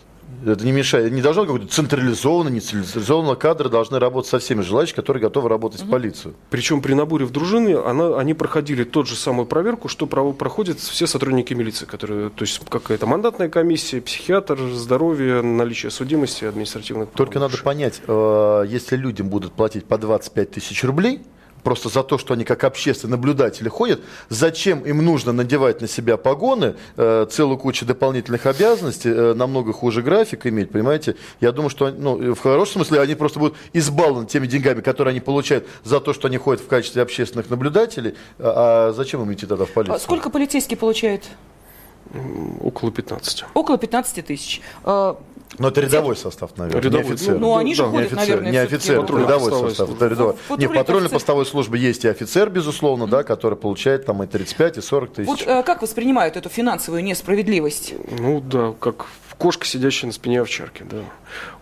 Это 0.46 0.64
не 0.64 0.70
мешает, 0.70 1.12
не 1.12 1.22
должно 1.22 1.44
быть 1.44 1.72
централизованно, 1.72 2.48
не 2.48 2.60
централизованно. 2.60 3.34
Кадры 3.34 3.68
должны 3.68 3.98
работать 3.98 4.30
со 4.30 4.38
всеми 4.38 4.60
желающими, 4.60 4.96
которые 4.96 5.20
готовы 5.20 5.48
работать 5.48 5.80
угу. 5.80 5.88
в 5.88 5.90
полицию. 5.90 6.34
Причем 6.50 6.80
при 6.82 6.94
наборе 6.94 7.24
в 7.24 7.32
дружины 7.32 7.74
она, 7.74 8.16
они 8.16 8.32
проходили 8.32 8.84
тот 8.84 9.08
же 9.08 9.16
самую 9.16 9.46
проверку, 9.46 9.88
что 9.88 10.06
проходят 10.06 10.78
все 10.78 11.08
сотрудники 11.08 11.52
милиции, 11.52 11.84
которые, 11.84 12.30
то 12.30 12.42
есть 12.42 12.60
какая-то 12.68 13.06
мандатная 13.06 13.48
комиссия, 13.48 14.00
психиатр, 14.00 14.58
здоровье, 14.72 15.42
наличие 15.42 15.90
судимости, 15.90 16.44
административных. 16.44 17.10
Только 17.10 17.40
надо 17.40 17.58
понять, 17.58 18.00
э, 18.06 18.64
если 18.68 18.96
людям 18.96 19.28
будут 19.28 19.52
платить 19.52 19.84
по 19.84 19.98
25 19.98 20.52
тысяч 20.52 20.84
рублей, 20.84 21.22
просто 21.66 21.88
за 21.88 22.04
то, 22.04 22.16
что 22.16 22.32
они 22.34 22.44
как 22.44 22.62
общественные 22.62 23.16
наблюдатели 23.16 23.68
ходят, 23.68 24.00
зачем 24.28 24.86
им 24.86 25.04
нужно 25.04 25.32
надевать 25.32 25.80
на 25.80 25.88
себя 25.88 26.16
погоны, 26.16 26.76
э, 26.96 27.26
целую 27.28 27.58
кучу 27.58 27.84
дополнительных 27.84 28.46
обязанностей, 28.46 29.10
э, 29.10 29.34
намного 29.34 29.72
хуже 29.72 30.00
график 30.00 30.46
иметь, 30.46 30.70
понимаете? 30.70 31.16
Я 31.40 31.50
думаю, 31.50 31.70
что 31.70 31.90
ну, 31.90 32.34
в 32.36 32.38
хорошем 32.38 32.84
смысле 32.84 33.00
они 33.00 33.16
просто 33.16 33.40
будут 33.40 33.56
избалованы 33.72 34.28
теми 34.28 34.46
деньгами, 34.46 34.80
которые 34.80 35.10
они 35.10 35.18
получают 35.18 35.66
за 35.82 35.98
то, 35.98 36.12
что 36.12 36.28
они 36.28 36.38
ходят 36.38 36.62
в 36.62 36.68
качестве 36.68 37.02
общественных 37.02 37.50
наблюдателей. 37.50 38.14
А, 38.38 38.90
а 38.90 38.92
зачем 38.92 39.22
им 39.22 39.32
идти 39.32 39.44
тогда 39.46 39.64
в 39.64 39.70
полицию? 39.72 39.96
А 39.96 39.98
сколько 39.98 40.30
полицейский 40.30 40.76
получает? 40.76 41.24
Около 42.60 42.92
15. 42.92 43.44
Около 43.54 43.76
15 43.76 44.24
тысяч. 44.24 44.60
Но 45.58 45.68
это 45.68 45.80
рядовой 45.80 46.16
состав, 46.16 46.56
наверное, 46.56 46.82
рядовой, 46.82 47.06
не 47.06 47.12
офицер. 47.12 47.34
Ну, 47.34 47.40
ну 47.40 47.56
они 47.56 47.74
же 47.74 47.82
да, 47.82 47.88
ходят, 47.90 48.12
не 48.12 48.16
офицер, 48.16 48.28
наверное, 48.28 48.52
Не 48.52 48.58
офицер, 48.58 49.04
это 49.04 49.16
рядовой 49.16 49.52
состав. 49.52 49.90
Это 49.90 50.06
рядовой. 50.06 50.34
В, 50.48 50.58
не, 50.58 50.66
в 50.66 50.72
патрульно-постовой 50.72 51.46
службе 51.46 51.80
есть 51.80 52.04
и 52.04 52.08
офицер, 52.08 52.50
безусловно, 52.50 53.04
mm-hmm. 53.04 53.10
да, 53.10 53.22
который 53.22 53.56
получает 53.56 54.06
там 54.06 54.22
и 54.22 54.26
35, 54.26 54.78
и 54.78 54.80
40 54.80 55.12
тысяч. 55.12 55.28
Вот 55.28 55.42
э, 55.46 55.62
как 55.62 55.82
воспринимают 55.82 56.36
эту 56.36 56.48
финансовую 56.48 57.04
несправедливость? 57.04 57.94
Ну 58.18 58.40
да, 58.40 58.74
как 58.78 59.06
кошка, 59.38 59.66
сидящая 59.66 60.08
на 60.08 60.12
спине 60.12 60.40
овчарки, 60.40 60.84
да. 60.88 60.98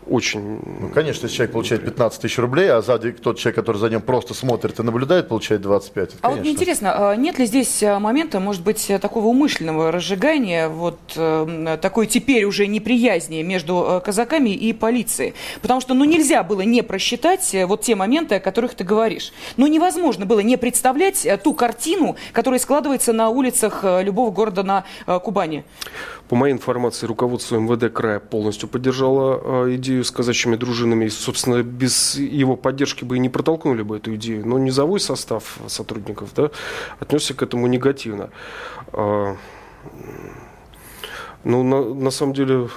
Очень... 0.08 0.60
Ну, 0.80 0.88
конечно, 0.88 1.24
если 1.24 1.36
человек 1.36 1.52
получает 1.52 1.84
15 1.84 2.20
тысяч 2.20 2.38
рублей, 2.38 2.70
а 2.70 2.82
сзади 2.82 3.12
тот 3.12 3.38
человек, 3.38 3.56
который 3.56 3.78
за 3.78 3.88
ним 3.88 4.00
просто 4.00 4.34
смотрит 4.34 4.78
и 4.78 4.82
наблюдает, 4.82 5.28
получает 5.28 5.62
25. 5.62 6.08
Это, 6.08 6.18
а 6.20 6.30
вот 6.30 6.40
мне 6.40 6.50
интересно, 6.50 7.10
а 7.10 7.16
нет 7.16 7.38
ли 7.38 7.46
здесь 7.46 7.82
а, 7.82 7.98
момента, 7.98 8.40
может 8.40 8.62
быть, 8.62 8.90
такого 9.00 9.26
умышленного 9.28 9.90
разжигания, 9.90 10.68
вот 10.68 10.98
э, 11.16 11.78
такой 11.80 12.06
теперь 12.06 12.44
уже 12.44 12.66
неприязни 12.66 13.42
между 13.42 13.84
э, 13.88 14.00
казаками 14.00 14.50
и 14.50 14.72
полицией? 14.72 15.34
Потому 15.62 15.80
что, 15.80 15.94
ну, 15.94 16.04
нельзя 16.04 16.42
было 16.42 16.60
не 16.60 16.82
просчитать 16.82 17.54
э, 17.54 17.66
вот 17.66 17.82
те 17.82 17.94
моменты, 17.94 18.36
о 18.36 18.40
которых 18.40 18.74
ты 18.74 18.84
говоришь. 18.84 19.32
Ну, 19.56 19.66
невозможно 19.66 20.26
было 20.26 20.40
не 20.40 20.56
представлять 20.56 21.26
ту 21.42 21.54
картину, 21.54 22.16
которая 22.32 22.60
складывается 22.60 23.12
на 23.12 23.30
улицах 23.30 23.84
любого 23.84 24.30
города 24.30 24.62
на 24.62 24.84
Кубани. 25.20 25.64
По 26.28 26.36
моей 26.36 26.54
информации, 26.54 27.06
руководство 27.06 27.58
МВД 27.58 27.92
края 27.92 28.18
полностью 28.18 28.66
поддержало 28.66 29.66
э, 29.66 29.76
идею 29.94 30.04
с 30.04 30.10
казачьими 30.10 30.56
дружинами. 30.56 31.06
И, 31.06 31.10
собственно, 31.10 31.62
без 31.62 32.16
его 32.16 32.56
поддержки 32.56 33.04
бы 33.04 33.16
и 33.16 33.18
не 33.20 33.28
протолкнули 33.28 33.82
бы 33.82 33.96
эту 33.96 34.14
идею. 34.16 34.46
Но 34.46 34.58
низовой 34.58 35.00
состав 35.00 35.58
сотрудников 35.68 36.30
да, 36.34 36.50
отнесся 37.00 37.34
к 37.34 37.42
этому 37.42 37.66
негативно. 37.66 38.30
А, 38.92 39.36
ну, 41.44 41.62
на, 41.62 41.94
на 41.94 42.10
самом 42.10 42.34
деле, 42.34 42.68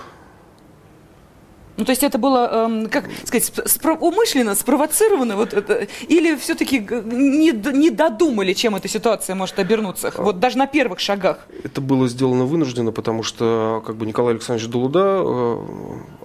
ну, 1.77 1.85
то 1.85 1.91
есть 1.91 2.01
это 2.01 2.17
было, 2.17 2.65
эм, 2.65 2.89
как 2.89 3.05
сказать, 3.23 3.51
спро- 3.67 3.99
умышленно 3.99 4.55
спровоцировано, 4.55 5.35
вот 5.35 5.53
это, 5.53 5.87
или 6.07 6.35
все-таки 6.35 6.79
не, 6.79 7.51
не 7.51 7.91
додумали, 7.91 8.53
чем 8.53 8.75
эта 8.75 8.87
ситуация 8.87 9.35
может 9.35 9.59
обернуться, 9.59 10.11
а. 10.15 10.21
вот 10.23 10.39
даже 10.39 10.57
на 10.57 10.65
первых 10.65 10.99
шагах? 10.99 11.47
Это 11.63 11.79
было 11.79 12.07
сделано 12.07 12.45
вынужденно, 12.45 12.91
потому 12.91 13.21
что 13.21 13.83
как 13.85 13.95
бы 13.95 14.07
Николай 14.07 14.33
Александрович 14.33 14.71
Долуда, 14.71 15.21
э, 15.23 15.57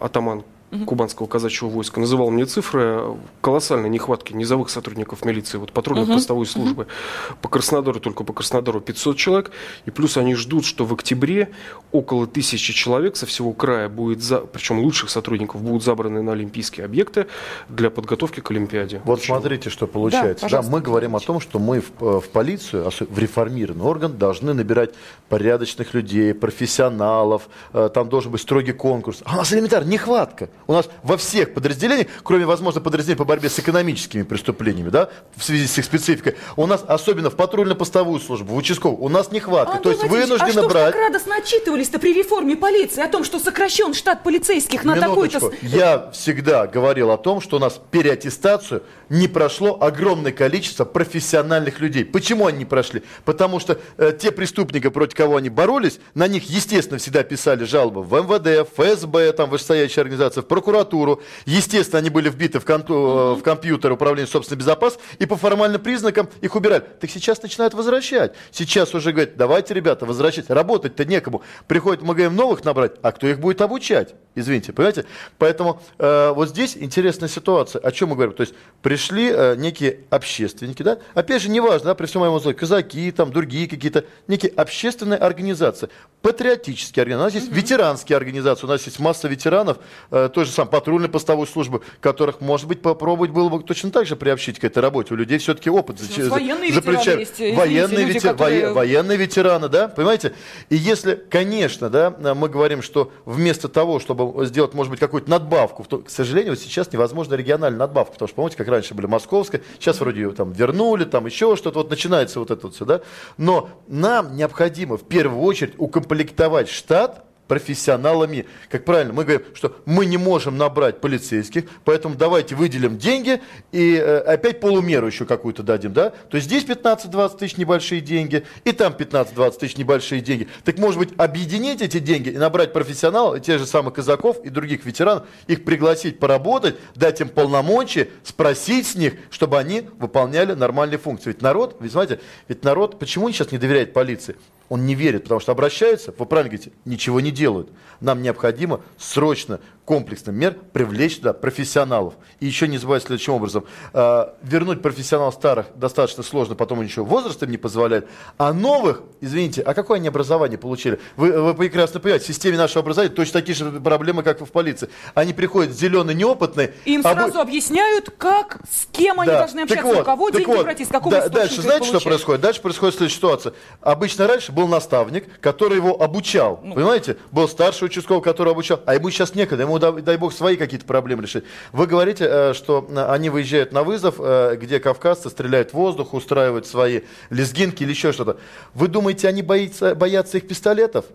атаман 0.00 0.42
кубанского 0.86 1.26
казачьего 1.26 1.68
войска, 1.68 2.00
называл 2.00 2.30
мне 2.30 2.46
цифры 2.46 3.16
колоссальной 3.40 3.90
нехватки 3.90 4.32
низовых 4.32 4.70
сотрудников 4.70 5.24
милиции, 5.24 5.58
вот 5.58 5.72
патрульно-постовой 5.72 6.46
uh-huh. 6.46 6.50
службы. 6.50 6.82
Uh-huh. 6.84 7.36
По 7.42 7.48
Краснодару, 7.48 8.00
только 8.00 8.24
по 8.24 8.32
Краснодару 8.32 8.80
500 8.80 9.16
человек. 9.16 9.50
И 9.84 9.90
плюс 9.90 10.16
они 10.16 10.34
ждут, 10.34 10.64
что 10.64 10.84
в 10.84 10.92
октябре 10.94 11.50
около 11.90 12.26
тысячи 12.26 12.72
человек 12.72 13.16
со 13.16 13.26
всего 13.26 13.52
края 13.52 13.88
будет, 13.88 14.22
за... 14.22 14.38
причем 14.38 14.80
лучших 14.80 15.10
сотрудников, 15.10 15.62
будут 15.62 15.84
забраны 15.84 16.22
на 16.22 16.32
олимпийские 16.32 16.86
объекты 16.86 17.26
для 17.68 17.90
подготовки 17.90 18.40
к 18.40 18.50
Олимпиаде. 18.50 19.02
Вот 19.04 19.20
Почему? 19.20 19.36
смотрите, 19.36 19.70
что 19.70 19.86
получается. 19.86 20.48
Да, 20.48 20.62
да, 20.62 20.68
мы 20.68 20.80
говорим 20.80 21.16
о 21.16 21.20
том, 21.20 21.40
что 21.40 21.58
мы 21.58 21.80
в, 21.80 21.90
э, 22.00 22.20
в 22.20 22.28
полицию, 22.30 22.90
в 22.90 23.18
реформированный 23.18 23.84
орган, 23.84 24.16
должны 24.16 24.54
набирать 24.54 24.90
порядочных 25.28 25.94
людей, 25.94 26.34
профессионалов, 26.34 27.48
э, 27.72 27.90
там 27.92 28.08
должен 28.08 28.32
быть 28.32 28.40
строгий 28.40 28.72
конкурс. 28.72 29.22
А 29.24 29.34
у 29.34 29.36
нас 29.36 29.52
элементарно 29.52 29.88
нехватка. 29.88 30.48
У 30.66 30.72
нас 30.72 30.88
во 31.02 31.16
всех 31.16 31.54
подразделениях, 31.54 32.08
кроме, 32.22 32.46
возможно, 32.46 32.80
подразделений 32.80 33.18
по 33.18 33.24
борьбе 33.24 33.48
с 33.48 33.58
экономическими 33.58 34.22
преступлениями, 34.22 34.90
да, 34.90 35.08
в 35.36 35.44
связи 35.44 35.66
с 35.66 35.78
их 35.78 35.84
спецификой, 35.84 36.36
у 36.56 36.66
нас, 36.66 36.84
особенно 36.86 37.30
в 37.30 37.36
патрульно-постовую 37.36 38.20
службу, 38.20 38.54
в 38.54 38.56
участковую, 38.56 39.02
у 39.02 39.08
нас 39.08 39.32
нехватка. 39.32 39.76
Антон 39.76 39.94
То 39.94 39.98
есть 39.98 40.10
вынуждены 40.10 40.48
а 40.48 40.52
что 40.52 40.68
брать... 40.68 40.92
так 40.92 41.00
радостно 41.00 41.36
отчитывались-то 41.36 41.98
при 41.98 42.14
реформе 42.14 42.56
полиции 42.56 43.02
о 43.02 43.08
том, 43.08 43.24
что 43.24 43.38
сокращен 43.38 43.94
штат 43.94 44.22
полицейских 44.22 44.84
на 44.84 44.96
такой-то... 44.96 45.52
Я 45.62 46.10
всегда 46.12 46.66
говорил 46.66 47.10
о 47.10 47.18
том, 47.18 47.40
что 47.40 47.56
у 47.56 47.60
нас 47.60 47.80
переаттестацию 47.90 48.82
не 49.08 49.28
прошло 49.28 49.78
огромное 49.80 50.32
количество 50.32 50.84
профессиональных 50.84 51.80
людей. 51.80 52.04
Почему 52.04 52.46
они 52.46 52.58
не 52.58 52.64
прошли? 52.64 53.02
Потому 53.24 53.60
что 53.60 53.78
э, 53.98 54.12
те 54.18 54.30
преступники, 54.30 54.88
против 54.88 55.16
кого 55.16 55.36
они 55.36 55.50
боролись, 55.50 55.98
на 56.14 56.28
них, 56.28 56.48
естественно, 56.48 56.98
всегда 56.98 57.22
писали 57.22 57.64
жалобы 57.64 58.02
в 58.02 58.12
МВД, 58.12 58.68
ФСБ, 58.74 59.32
там 59.32 59.50
вышестоящие 59.50 60.02
организации, 60.02 60.40
в 60.40 60.46
прокуратуру. 60.52 61.22
Естественно, 61.46 61.98
они 61.98 62.10
были 62.10 62.28
вбиты 62.28 62.60
в, 62.60 62.66
кон- 62.66 62.84
э, 62.86 63.34
в 63.38 63.42
компьютер 63.42 63.90
управления 63.90 64.26
собственной 64.26 64.58
безопасности, 64.58 65.02
и 65.18 65.24
по 65.24 65.36
формальным 65.36 65.80
признакам 65.80 66.28
их 66.42 66.54
убирали. 66.54 66.84
Так 67.00 67.08
сейчас 67.08 67.42
начинают 67.42 67.72
возвращать. 67.72 68.34
Сейчас 68.50 68.94
уже 68.94 69.12
говорят, 69.12 69.38
давайте, 69.38 69.72
ребята, 69.72 70.04
возвращать. 70.04 70.50
Работать-то 70.50 71.06
некому. 71.06 71.40
Приходит, 71.66 72.02
мы 72.02 72.14
говорим, 72.14 72.36
новых 72.36 72.64
набрать, 72.64 72.92
а 73.00 73.12
кто 73.12 73.28
их 73.28 73.40
будет 73.40 73.62
обучать? 73.62 74.14
Извините, 74.34 74.74
понимаете? 74.74 75.06
Поэтому 75.38 75.80
э, 75.98 76.32
вот 76.34 76.50
здесь 76.50 76.76
интересная 76.76 77.30
ситуация. 77.30 77.80
О 77.80 77.90
чем 77.90 78.10
мы 78.10 78.16
говорим? 78.16 78.34
То 78.34 78.42
есть 78.42 78.54
пришли 78.82 79.30
э, 79.30 79.56
некие 79.56 80.00
общественники, 80.10 80.82
да? 80.82 80.98
Опять 81.14 81.40
же, 81.40 81.48
неважно, 81.48 81.88
да, 81.88 81.94
при 81.94 82.04
всем 82.06 82.20
моем 82.20 82.38
зле, 82.40 82.52
казаки, 82.52 83.10
там, 83.10 83.32
другие 83.32 83.68
какие-то, 83.68 84.04
некие 84.28 84.52
общественные 84.52 85.18
организации, 85.18 85.88
патриотические 86.20 87.02
организации. 87.02 87.22
У 87.22 87.24
нас 87.24 87.34
есть 87.34 87.52
mm-hmm. 87.52 87.62
ветеранские 87.62 88.16
организации, 88.16 88.66
у 88.66 88.68
нас 88.68 88.84
есть 88.84 88.98
масса 88.98 89.28
ветеранов, 89.28 89.78
э, 90.10 90.28
той 90.42 90.46
же 90.46 90.52
самой 90.52 90.70
патрульно-постовой 90.70 91.46
службы, 91.46 91.82
которых, 92.00 92.40
может 92.40 92.66
быть, 92.66 92.82
попробовать 92.82 93.30
было 93.30 93.48
бы 93.48 93.62
точно 93.62 93.90
так 93.90 94.06
же 94.06 94.16
приобщить 94.16 94.58
к 94.58 94.64
этой 94.64 94.80
работе. 94.80 95.14
У 95.14 95.16
людей 95.16 95.38
все-таки 95.38 95.70
опыт 95.70 96.00
за, 96.00 96.30
военные 96.30 96.72
за 96.72 96.82
плечами. 96.82 97.20
Есть, 97.20 97.38
военные, 97.56 98.06
люди, 98.06 98.14
ветер... 98.14 98.30
которые... 98.30 98.72
военные 98.72 99.16
ветераны, 99.16 99.68
да, 99.68 99.88
понимаете? 99.88 100.32
И 100.68 100.76
если, 100.76 101.14
конечно, 101.14 101.90
да, 101.90 102.10
мы 102.34 102.48
говорим, 102.48 102.82
что 102.82 103.12
вместо 103.24 103.68
того, 103.68 104.00
чтобы 104.00 104.44
сделать, 104.46 104.74
может 104.74 104.90
быть, 104.90 105.00
какую-то 105.00 105.30
надбавку. 105.30 105.84
К 105.84 106.10
сожалению, 106.10 106.52
вот 106.52 106.60
сейчас 106.60 106.92
невозможно 106.92 107.34
региональную 107.34 107.78
надбавку, 107.78 108.14
потому 108.14 108.28
что, 108.28 108.36
помните, 108.36 108.56
как 108.56 108.68
раньше 108.68 108.94
были 108.94 109.06
московская, 109.06 109.62
сейчас 109.78 110.00
вроде 110.00 110.22
ее 110.22 110.32
там 110.32 110.52
вернули, 110.52 111.04
там 111.04 111.26
еще 111.26 111.56
что-то, 111.56 111.78
вот 111.78 111.90
начинается 111.90 112.40
вот 112.40 112.50
это 112.50 112.66
вот 112.66 112.74
все, 112.74 112.84
да. 112.84 113.00
Но 113.36 113.68
нам 113.86 114.36
необходимо 114.36 114.96
в 114.96 115.04
первую 115.04 115.42
очередь 115.42 115.74
укомплектовать 115.78 116.68
штат 116.68 117.24
профессионалами. 117.48 118.46
Как 118.70 118.84
правильно, 118.84 119.12
мы 119.12 119.24
говорим, 119.24 119.46
что 119.54 119.76
мы 119.84 120.06
не 120.06 120.16
можем 120.16 120.56
набрать 120.56 121.00
полицейских, 121.00 121.64
поэтому 121.84 122.14
давайте 122.14 122.54
выделим 122.54 122.98
деньги 122.98 123.42
и 123.72 123.94
э, 123.94 124.18
опять 124.20 124.60
полумеру 124.60 125.06
еще 125.06 125.24
какую-то 125.24 125.62
дадим, 125.62 125.92
да? 125.92 126.10
То 126.10 126.36
есть 126.36 126.46
здесь 126.46 126.64
15-20 126.64 127.38
тысяч 127.38 127.56
небольшие 127.56 128.00
деньги, 128.00 128.44
и 128.64 128.72
там 128.72 128.94
15-20 128.94 129.58
тысяч 129.58 129.76
небольшие 129.76 130.20
деньги. 130.20 130.48
Так 130.64 130.78
может 130.78 130.98
быть 130.98 131.10
объединить 131.18 131.82
эти 131.82 131.98
деньги 131.98 132.30
и 132.30 132.38
набрать 132.38 132.72
профессионалов, 132.72 133.42
тех 133.42 133.58
же 133.58 133.66
самых 133.66 133.94
казаков 133.94 134.38
и 134.44 134.48
других 134.48 134.84
ветеранов, 134.84 135.26
их 135.46 135.64
пригласить 135.64 136.18
поработать, 136.18 136.76
дать 136.94 137.20
им 137.20 137.28
полномочия, 137.28 138.08
спросить 138.22 138.86
с 138.86 138.94
них, 138.94 139.14
чтобы 139.30 139.58
они 139.58 139.88
выполняли 139.98 140.52
нормальные 140.52 140.98
функции. 140.98 141.30
Ведь 141.30 141.42
народ, 141.42 141.76
вы 141.80 141.88
знаете, 141.88 142.20
ведь 142.48 142.64
народ, 142.64 142.98
почему 142.98 143.30
сейчас 143.30 143.52
не 143.52 143.58
доверяет 143.58 143.92
полиции? 143.92 144.36
Он 144.68 144.86
не 144.86 144.94
верит, 144.94 145.24
потому 145.24 145.40
что 145.40 145.52
обращаются, 145.52 146.14
вы 146.16 146.26
правильно 146.26 146.50
говорите, 146.50 146.72
ничего 146.84 147.20
не 147.20 147.30
делают. 147.30 147.70
Нам 148.00 148.22
необходимо 148.22 148.80
срочно 148.96 149.60
комплексных 149.84 150.34
мер 150.34 150.56
привлечь 150.72 151.16
туда 151.16 151.32
профессионалов. 151.32 152.14
И 152.40 152.46
еще 152.46 152.68
не 152.68 152.78
забывать 152.78 153.02
следующим 153.02 153.34
образом. 153.34 153.64
Э, 153.92 154.28
вернуть 154.42 154.80
профессионалов 154.80 155.34
старых 155.34 155.66
достаточно 155.74 156.22
сложно, 156.22 156.54
потом 156.54 156.80
еще 156.82 157.02
возраст 157.02 157.42
им 157.42 157.50
не 157.50 157.56
позволяет. 157.56 158.08
А 158.38 158.52
новых, 158.52 159.02
извините, 159.20 159.62
а 159.62 159.74
какое 159.74 159.98
они 159.98 160.08
образование 160.08 160.58
получили? 160.58 161.00
Вы, 161.16 161.32
вы 161.42 161.54
прекрасно 161.54 162.00
понимаете, 162.00 162.24
в 162.24 162.28
системе 162.28 162.56
нашего 162.56 162.80
образования 162.80 163.12
точно 163.12 163.40
такие 163.40 163.56
же 163.56 163.80
проблемы, 163.80 164.22
как 164.22 164.40
и 164.40 164.44
в 164.44 164.52
полиции. 164.52 164.88
Они 165.14 165.32
приходят 165.32 165.72
зеленые, 165.72 166.14
неопытные. 166.14 166.74
Им 166.84 167.00
а 167.04 167.12
сразу 167.12 167.40
объясняют, 167.40 168.10
как, 168.16 168.60
с 168.70 168.86
кем 168.92 169.20
они 169.20 169.30
да. 169.30 169.40
должны 169.40 169.60
общаться, 169.60 169.84
так 169.84 169.94
вот, 169.94 170.02
у 170.02 170.04
кого 170.04 170.30
деньги 170.30 170.46
вот, 170.46 170.64
брать, 170.64 170.80
из 170.80 170.88
какого 170.88 171.10
да, 171.10 171.28
Дальше 171.28 171.62
знаете, 171.62 171.86
что 171.86 172.00
происходит? 172.00 172.40
Дальше 172.40 172.60
происходит 172.60 172.94
следующая 172.94 173.16
ситуация. 173.16 173.52
Обычно 173.80 174.26
раньше 174.28 174.52
был 174.52 174.68
наставник, 174.68 175.40
который 175.40 175.76
его 175.76 176.00
обучал. 176.00 176.60
Ну. 176.62 176.74
Понимаете? 176.74 177.16
Был 177.30 177.48
старший 177.48 177.86
участковый, 177.86 178.22
который 178.22 178.52
обучал. 178.52 178.80
А 178.86 178.94
ему 178.94 179.10
сейчас 179.10 179.34
некогда. 179.34 179.64
Ему 179.64 179.71
дай, 179.78 179.92
дай 180.02 180.16
бог, 180.16 180.32
свои 180.32 180.56
какие-то 180.56 180.86
проблемы 180.86 181.22
решить. 181.22 181.44
Вы 181.72 181.86
говорите, 181.86 182.26
э, 182.28 182.54
что 182.54 182.86
э, 182.88 183.04
они 183.08 183.30
выезжают 183.30 183.72
на 183.72 183.82
вызов, 183.82 184.16
э, 184.18 184.56
где 184.56 184.80
кавказцы 184.80 185.30
стреляют 185.30 185.70
в 185.70 185.74
воздух, 185.74 186.14
устраивают 186.14 186.66
свои 186.66 187.02
лезгинки 187.30 187.82
или 187.82 187.90
еще 187.90 188.12
что-то. 188.12 188.38
Вы 188.74 188.88
думаете, 188.88 189.28
они 189.28 189.42
боятся, 189.42 189.94
боятся 189.94 190.38
их 190.38 190.48
пистолетов? 190.48 191.06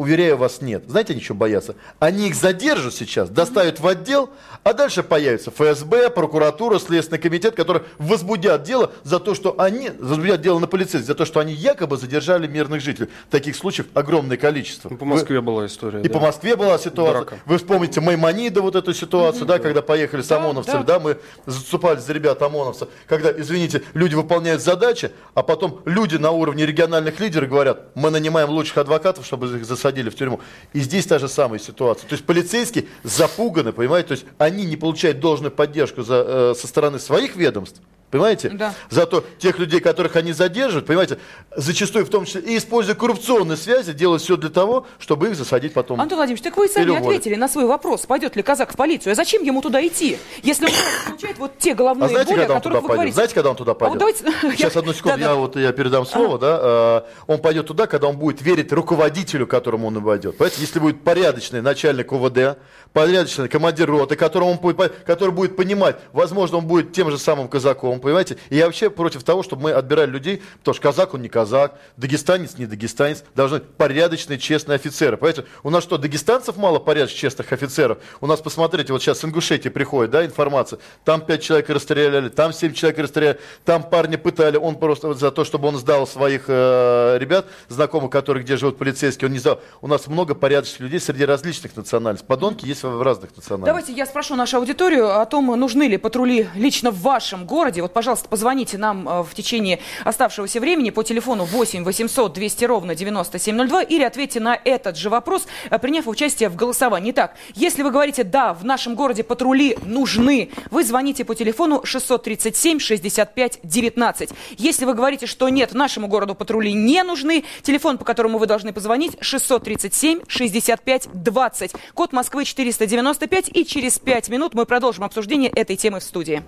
Уверяю 0.00 0.38
вас, 0.38 0.62
нет. 0.62 0.84
Знаете, 0.86 1.12
они 1.12 1.20
что 1.20 1.34
боятся? 1.34 1.74
Они 1.98 2.28
их 2.28 2.34
задержат 2.34 2.94
сейчас, 2.94 3.28
доставят 3.28 3.80
в 3.80 3.86
отдел, 3.86 4.30
а 4.64 4.72
дальше 4.72 5.02
появится 5.02 5.50
ФСБ, 5.50 6.08
прокуратура, 6.08 6.78
Следственный 6.78 7.18
комитет, 7.18 7.54
которые 7.54 7.82
возбудят 7.98 8.62
дело 8.62 8.92
за 9.02 9.20
то, 9.20 9.34
что 9.34 9.60
они, 9.60 9.90
возбудят 9.98 10.40
дело 10.40 10.58
на 10.58 10.66
полицейских, 10.66 11.06
за 11.06 11.14
то, 11.14 11.26
что 11.26 11.38
они 11.38 11.52
якобы 11.52 11.98
задержали 11.98 12.46
мирных 12.46 12.80
жителей. 12.80 13.10
Таких 13.28 13.54
случаев 13.54 13.88
огромное 13.92 14.38
количество. 14.38 14.88
Ну, 14.88 14.96
по 14.96 15.04
Москве 15.04 15.40
Вы... 15.40 15.42
была 15.42 15.66
история. 15.66 16.00
И 16.00 16.08
да. 16.08 16.14
по 16.14 16.18
Москве 16.18 16.56
была 16.56 16.78
ситуация. 16.78 17.20
Драка. 17.20 17.38
Вы 17.44 17.58
вспомните 17.58 18.00
Маймонида, 18.00 18.62
вот 18.62 18.76
эту 18.76 18.94
ситуацию, 18.94 19.42
mm-hmm. 19.42 19.48
да, 19.48 19.58
когда 19.58 19.82
поехали 19.82 20.22
с 20.22 20.32
ОМОНовцами, 20.32 20.78
да, 20.78 20.82
да. 20.82 20.98
да, 20.98 21.00
мы 21.00 21.18
заступались 21.44 22.04
за 22.04 22.14
ребят 22.14 22.40
ОМОНовцев, 22.40 22.88
когда, 23.06 23.38
извините, 23.38 23.82
люди 23.92 24.14
выполняют 24.14 24.62
задачи, 24.62 25.10
а 25.34 25.42
потом 25.42 25.82
люди 25.84 26.16
на 26.16 26.30
уровне 26.30 26.64
региональных 26.64 27.20
лидеров 27.20 27.50
говорят, 27.50 27.94
мы 27.94 28.10
нанимаем 28.10 28.48
лучших 28.48 28.78
адвокатов, 28.78 29.26
чтобы 29.26 29.46
их 29.54 29.66
засадить 29.66 29.89
посадили 29.90 30.10
в 30.10 30.14
тюрьму. 30.14 30.40
И 30.72 30.80
здесь 30.80 31.06
та 31.06 31.18
же 31.18 31.28
самая 31.28 31.58
ситуация. 31.58 32.08
То 32.08 32.14
есть 32.14 32.24
полицейские 32.24 32.86
запуганы, 33.02 33.72
понимаете, 33.72 34.08
то 34.08 34.12
есть 34.12 34.24
они 34.38 34.64
не 34.64 34.76
получают 34.76 35.20
должную 35.20 35.50
поддержку 35.50 36.02
за, 36.02 36.24
э, 36.26 36.54
со 36.56 36.66
стороны 36.66 36.98
своих 36.98 37.36
ведомств, 37.36 37.80
Понимаете? 38.10 38.48
Да. 38.50 38.74
Зато 38.90 39.24
тех 39.38 39.58
людей, 39.58 39.80
которых 39.80 40.16
они 40.16 40.32
задерживают, 40.32 40.86
понимаете, 40.86 41.18
зачастую 41.54 42.04
в 42.04 42.08
том 42.08 42.24
числе 42.24 42.40
и 42.40 42.56
используя 42.58 42.94
коррупционные 42.96 43.56
связи, 43.56 43.92
делают 43.92 44.22
все 44.22 44.36
для 44.36 44.48
того, 44.50 44.86
чтобы 44.98 45.28
их 45.28 45.36
засадить 45.36 45.72
потом. 45.74 46.00
Антон 46.00 46.16
Владимирович, 46.16 46.42
так 46.42 46.56
вы 46.56 46.68
сами 46.68 46.84
Или 46.90 46.96
ответили 46.96 47.36
на 47.36 47.48
свой 47.48 47.66
вопрос, 47.66 48.06
пойдет 48.06 48.34
ли 48.36 48.42
казак 48.42 48.72
в 48.72 48.76
полицию. 48.76 49.12
А 49.12 49.14
зачем 49.14 49.42
ему 49.44 49.62
туда 49.62 49.86
идти, 49.86 50.18
если 50.42 50.66
он 50.66 50.72
получает 51.06 51.38
вот 51.38 51.58
те 51.58 51.74
головные 51.74 52.06
А 52.06 52.08
знаете, 52.08 52.30
боли, 52.30 52.38
когда 52.40 52.54
он 52.56 52.60
туда 52.62 52.74
вы 52.74 52.80
пойдет? 52.80 52.94
говорите? 52.96 53.14
Знаете, 53.14 53.34
когда 53.34 53.50
он 53.50 53.56
туда 53.56 53.70
А 53.72 53.74
вот 53.74 53.78
пойдет? 53.78 53.98
давайте- 53.98 54.56
Сейчас, 54.56 54.76
одну 54.76 54.92
секунду, 54.92 55.18
Да-да. 55.18 55.30
я, 55.30 55.34
вот, 55.36 55.56
я 55.56 55.72
передам 55.72 56.04
слово, 56.04 56.38
да. 56.38 57.04
э, 57.06 57.22
Он 57.28 57.38
пойдет 57.38 57.66
туда, 57.68 57.86
когда 57.86 58.08
он 58.08 58.16
будет 58.16 58.42
верить 58.42 58.72
руководителю, 58.72 59.46
которому 59.46 59.86
он 59.86 60.00
войдет. 60.02 60.36
Понимаете, 60.36 60.60
если 60.62 60.80
будет 60.80 61.04
порядочный 61.04 61.62
начальник 61.62 62.10
УВД, 62.12 62.58
порядочный 62.92 63.48
командир 63.48 63.88
роты, 63.88 64.16
которому 64.16 64.52
он 64.52 64.56
будет, 64.58 64.92
который 65.06 65.30
будет 65.30 65.54
понимать, 65.56 65.96
возможно, 66.12 66.58
он 66.58 66.66
будет 66.66 66.92
тем 66.92 67.10
же 67.10 67.18
самым 67.18 67.46
казаком, 67.48 67.99
понимаете? 68.00 68.36
И 68.48 68.56
я 68.56 68.66
вообще 68.66 68.90
против 68.90 69.22
того, 69.22 69.42
чтобы 69.42 69.64
мы 69.64 69.72
отбирали 69.72 70.10
людей, 70.10 70.42
потому 70.58 70.74
что 70.74 70.82
казак 70.82 71.14
он 71.14 71.22
не 71.22 71.28
казак, 71.28 71.78
дагестанец 71.96 72.58
не 72.58 72.66
дагестанец, 72.66 73.24
должны 73.34 73.58
быть 73.58 73.68
порядочные, 73.68 74.38
честные 74.38 74.76
офицеры. 74.76 75.16
Понимаете, 75.16 75.44
у 75.62 75.70
нас 75.70 75.82
что, 75.84 75.98
дагестанцев 75.98 76.56
мало 76.56 76.78
порядочных, 76.78 77.20
честных 77.20 77.52
офицеров? 77.52 77.98
У 78.20 78.26
нас, 78.26 78.40
посмотрите, 78.40 78.92
вот 78.92 79.02
сейчас 79.02 79.20
с 79.20 79.24
Ингушетии 79.24 79.68
приходит, 79.68 80.10
да, 80.10 80.24
информация, 80.24 80.78
там 81.04 81.20
пять 81.20 81.42
человек 81.42 81.70
расстреляли, 81.70 82.28
там 82.28 82.52
семь 82.52 82.72
человек 82.72 82.98
расстреляли, 82.98 83.38
там 83.64 83.82
парня 83.82 84.18
пытали, 84.18 84.56
он 84.56 84.76
просто 84.76 85.08
вот 85.08 85.18
за 85.18 85.30
то, 85.30 85.44
чтобы 85.44 85.68
он 85.68 85.76
сдал 85.76 86.06
своих 86.06 86.44
э, 86.48 87.18
ребят, 87.18 87.46
знакомых, 87.68 88.10
которые 88.10 88.44
где 88.44 88.56
живут 88.56 88.78
полицейские, 88.78 89.26
он 89.26 89.32
не 89.32 89.38
сдал. 89.38 89.60
У 89.80 89.86
нас 89.86 90.06
много 90.06 90.34
порядочных 90.34 90.80
людей 90.80 91.00
среди 91.00 91.24
различных 91.24 91.76
национальностей. 91.76 92.26
Подонки 92.26 92.66
есть 92.66 92.82
в 92.82 93.02
разных 93.02 93.36
национальностях. 93.36 93.66
Давайте 93.66 93.92
я 93.92 94.06
спрошу 94.06 94.36
нашу 94.36 94.58
аудиторию 94.58 95.20
о 95.20 95.26
том, 95.26 95.46
нужны 95.46 95.88
ли 95.88 95.96
патрули 95.96 96.48
лично 96.54 96.90
в 96.90 97.00
вашем 97.00 97.46
городе. 97.46 97.82
Пожалуйста, 97.92 98.28
позвоните 98.28 98.78
нам 98.78 99.08
э, 99.08 99.22
в 99.22 99.34
течение 99.34 99.80
оставшегося 100.04 100.60
времени 100.60 100.90
по 100.90 101.02
телефону 101.02 101.44
8 101.44 101.84
800 101.84 102.32
200 102.32 102.64
ровно 102.64 102.94
9702 102.94 103.82
или 103.82 104.02
ответьте 104.02 104.40
на 104.40 104.58
этот 104.64 104.96
же 104.96 105.10
вопрос, 105.10 105.46
э, 105.70 105.78
приняв 105.78 106.08
участие 106.08 106.48
в 106.48 106.56
голосовании. 106.56 107.12
Итак, 107.12 107.34
если 107.54 107.82
вы 107.82 107.90
говорите 107.90 108.24
«да, 108.24 108.54
в 108.54 108.64
нашем 108.64 108.94
городе 108.94 109.22
патрули 109.22 109.76
нужны», 109.84 110.50
вы 110.70 110.84
звоните 110.84 111.24
по 111.24 111.34
телефону 111.34 111.84
637 111.84 112.78
65 112.78 113.60
19. 113.62 114.30
Если 114.58 114.84
вы 114.84 114.94
говорите, 114.94 115.26
что 115.26 115.48
нет, 115.48 115.74
нашему 115.74 116.08
городу 116.08 116.34
патрули 116.34 116.72
не 116.72 117.02
нужны, 117.02 117.44
телефон, 117.62 117.98
по 117.98 118.04
которому 118.04 118.38
вы 118.38 118.46
должны 118.46 118.72
позвонить, 118.72 119.16
637 119.20 120.20
65 120.26 121.08
20. 121.12 121.72
Код 121.94 122.12
Москвы 122.12 122.44
495. 122.44 123.50
И 123.56 123.64
через 123.64 123.98
5 123.98 124.28
минут 124.28 124.54
мы 124.54 124.66
продолжим 124.66 125.04
обсуждение 125.04 125.50
этой 125.50 125.76
темы 125.76 126.00
в 126.00 126.02
студии. 126.02 126.42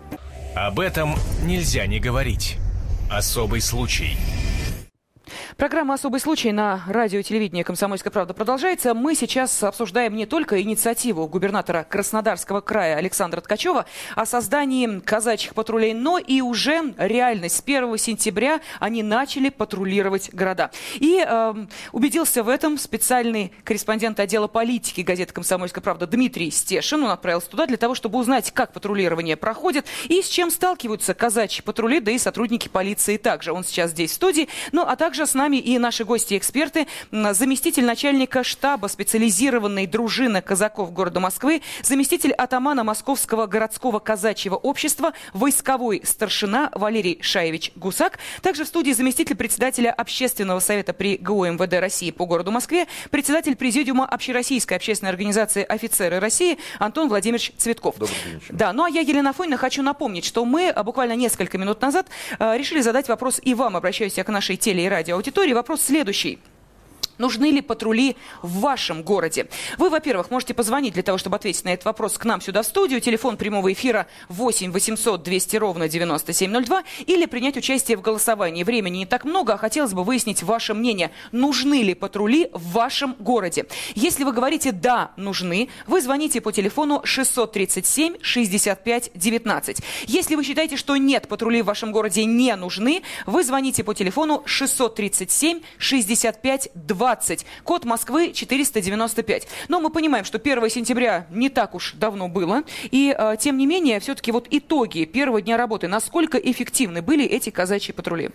Об 0.54 0.80
этом 0.80 1.16
нельзя 1.42 1.86
не 1.86 1.98
говорить. 1.98 2.58
Особый 3.10 3.62
случай. 3.62 4.18
Программа 5.56 5.94
«Особый 5.94 6.20
случай» 6.20 6.52
на 6.52 6.82
радио 6.86 7.20
и 7.20 7.22
телевидении 7.22 7.62
«Комсомольская 7.62 8.10
правда» 8.10 8.34
продолжается. 8.34 8.94
Мы 8.94 9.14
сейчас 9.14 9.62
обсуждаем 9.62 10.16
не 10.16 10.26
только 10.26 10.60
инициативу 10.60 11.26
губернатора 11.26 11.86
Краснодарского 11.88 12.60
края 12.60 12.96
Александра 12.96 13.40
Ткачева 13.40 13.86
о 14.14 14.26
создании 14.26 15.00
казачьих 15.00 15.54
патрулей, 15.54 15.94
но 15.94 16.18
и 16.18 16.40
уже 16.40 16.94
реальность. 16.98 17.56
С 17.56 17.62
1 17.62 17.96
сентября 17.98 18.60
они 18.80 19.02
начали 19.02 19.48
патрулировать 19.48 20.32
города. 20.32 20.70
И 20.94 21.24
э, 21.26 21.54
убедился 21.92 22.42
в 22.42 22.48
этом 22.48 22.78
специальный 22.78 23.52
корреспондент 23.64 24.20
отдела 24.20 24.48
политики 24.48 25.00
газеты 25.00 25.32
«Комсомольская 25.32 25.82
правда» 25.82 26.06
Дмитрий 26.06 26.50
Стешин. 26.50 27.04
Он 27.04 27.10
отправился 27.10 27.50
туда 27.50 27.66
для 27.66 27.76
того, 27.76 27.94
чтобы 27.94 28.18
узнать, 28.18 28.50
как 28.52 28.72
патрулирование 28.72 29.36
проходит 29.36 29.86
и 30.08 30.22
с 30.22 30.28
чем 30.28 30.50
сталкиваются 30.50 31.14
казачьи 31.14 31.62
патрули, 31.62 32.00
да 32.00 32.12
и 32.12 32.18
сотрудники 32.18 32.68
полиции 32.68 33.16
также. 33.16 33.52
Он 33.52 33.64
сейчас 33.64 33.92
здесь 33.92 34.10
в 34.10 34.14
студии. 34.14 34.48
Ну, 34.72 34.82
а 34.82 34.96
также 34.96 35.21
с 35.26 35.34
нами 35.34 35.56
и 35.56 35.78
наши 35.78 36.04
гости-эксперты, 36.04 36.86
заместитель 37.10 37.84
начальника 37.84 38.44
штаба 38.44 38.86
специализированной 38.86 39.86
дружины 39.86 40.42
казаков 40.42 40.92
города 40.92 41.20
Москвы, 41.20 41.62
заместитель 41.82 42.32
атамана 42.32 42.84
Московского 42.84 43.46
городского 43.46 43.98
казачьего 43.98 44.56
общества, 44.56 45.12
войсковой 45.32 46.02
старшина 46.04 46.70
Валерий 46.74 47.18
Шаевич 47.22 47.72
Гусак, 47.76 48.18
также 48.42 48.64
в 48.64 48.68
студии 48.68 48.92
заместитель 48.92 49.36
председателя 49.36 49.92
общественного 49.92 50.60
совета 50.60 50.92
при 50.92 51.16
ГУ 51.16 51.46
МВД 51.46 51.74
России 51.74 52.10
по 52.10 52.26
городу 52.26 52.50
Москве, 52.50 52.86
председатель 53.10 53.56
президиума 53.56 54.06
Общероссийской 54.06 54.76
общественной 54.76 55.10
организации 55.10 55.62
«Офицеры 55.62 56.18
России» 56.18 56.58
Антон 56.78 57.08
Владимирович 57.08 57.52
Цветков. 57.56 57.96
Добрый 57.96 58.16
день. 58.24 58.40
Да, 58.50 58.72
ну 58.72 58.84
а 58.84 58.90
я, 58.90 59.00
Елена 59.00 59.30
Афонина, 59.30 59.56
хочу 59.56 59.82
напомнить, 59.82 60.24
что 60.24 60.44
мы 60.44 60.68
а, 60.68 60.82
буквально 60.82 61.14
несколько 61.14 61.58
минут 61.58 61.80
назад 61.80 62.06
а, 62.38 62.56
решили 62.56 62.80
задать 62.80 63.08
вопрос 63.08 63.40
и 63.42 63.54
вам, 63.54 63.76
обращаюсь 63.76 64.16
я 64.16 64.24
к 64.24 64.28
нашей 64.28 64.56
теле- 64.56 64.84
и 64.84 64.88
радиоаудитории. 65.12 65.52
Вопрос 65.52 65.82
следующий. 65.82 66.38
Нужны 67.22 67.52
ли 67.52 67.60
патрули 67.60 68.16
в 68.42 68.58
вашем 68.58 69.04
городе? 69.04 69.46
Вы, 69.78 69.90
во-первых, 69.90 70.32
можете 70.32 70.54
позвонить 70.54 70.94
для 70.94 71.04
того, 71.04 71.18
чтобы 71.18 71.36
ответить 71.36 71.64
на 71.64 71.68
этот 71.68 71.84
вопрос 71.84 72.18
к 72.18 72.24
нам 72.24 72.40
сюда 72.40 72.62
в 72.62 72.66
студию. 72.66 73.00
Телефон 73.00 73.36
прямого 73.36 73.72
эфира 73.72 74.08
8 74.28 74.72
800 74.72 75.22
200 75.22 75.56
ровно 75.58 75.88
9702. 75.88 76.82
Или 77.06 77.26
принять 77.26 77.56
участие 77.56 77.96
в 77.96 78.00
голосовании. 78.00 78.64
Времени 78.64 78.96
не 78.98 79.06
так 79.06 79.24
много, 79.24 79.52
а 79.52 79.56
хотелось 79.56 79.92
бы 79.92 80.02
выяснить 80.02 80.42
ваше 80.42 80.74
мнение. 80.74 81.12
Нужны 81.30 81.84
ли 81.84 81.94
патрули 81.94 82.50
в 82.52 82.72
вашем 82.72 83.14
городе? 83.20 83.66
Если 83.94 84.24
вы 84.24 84.32
говорите 84.32 84.72
«да, 84.72 85.12
нужны», 85.16 85.68
вы 85.86 86.00
звоните 86.00 86.40
по 86.40 86.50
телефону 86.50 87.02
637 87.04 88.16
65 88.20 89.12
19. 89.14 89.80
Если 90.08 90.34
вы 90.34 90.42
считаете, 90.42 90.76
что 90.76 90.96
нет, 90.96 91.28
патрули 91.28 91.62
в 91.62 91.66
вашем 91.66 91.92
городе 91.92 92.24
не 92.24 92.56
нужны, 92.56 93.04
вы 93.26 93.44
звоните 93.44 93.84
по 93.84 93.94
телефону 93.94 94.42
637 94.44 95.60
65 95.78 96.70
20. 96.74 97.11
Код 97.64 97.84
Москвы 97.84 98.32
495. 98.32 99.48
Но 99.68 99.80
мы 99.80 99.90
понимаем, 99.90 100.24
что 100.24 100.38
1 100.38 100.70
сентября 100.70 101.26
не 101.30 101.48
так 101.48 101.74
уж 101.74 101.92
давно 101.94 102.28
было. 102.28 102.62
И, 102.90 103.14
э, 103.16 103.36
тем 103.38 103.58
не 103.58 103.66
менее, 103.66 104.00
все-таки 104.00 104.32
вот 104.32 104.46
итоги 104.50 105.04
первого 105.04 105.40
дня 105.40 105.56
работы. 105.56 105.88
Насколько 105.88 106.38
эффективны 106.38 107.02
были 107.02 107.24
эти 107.24 107.50
казачьи 107.50 107.92
патрули? 107.92 108.30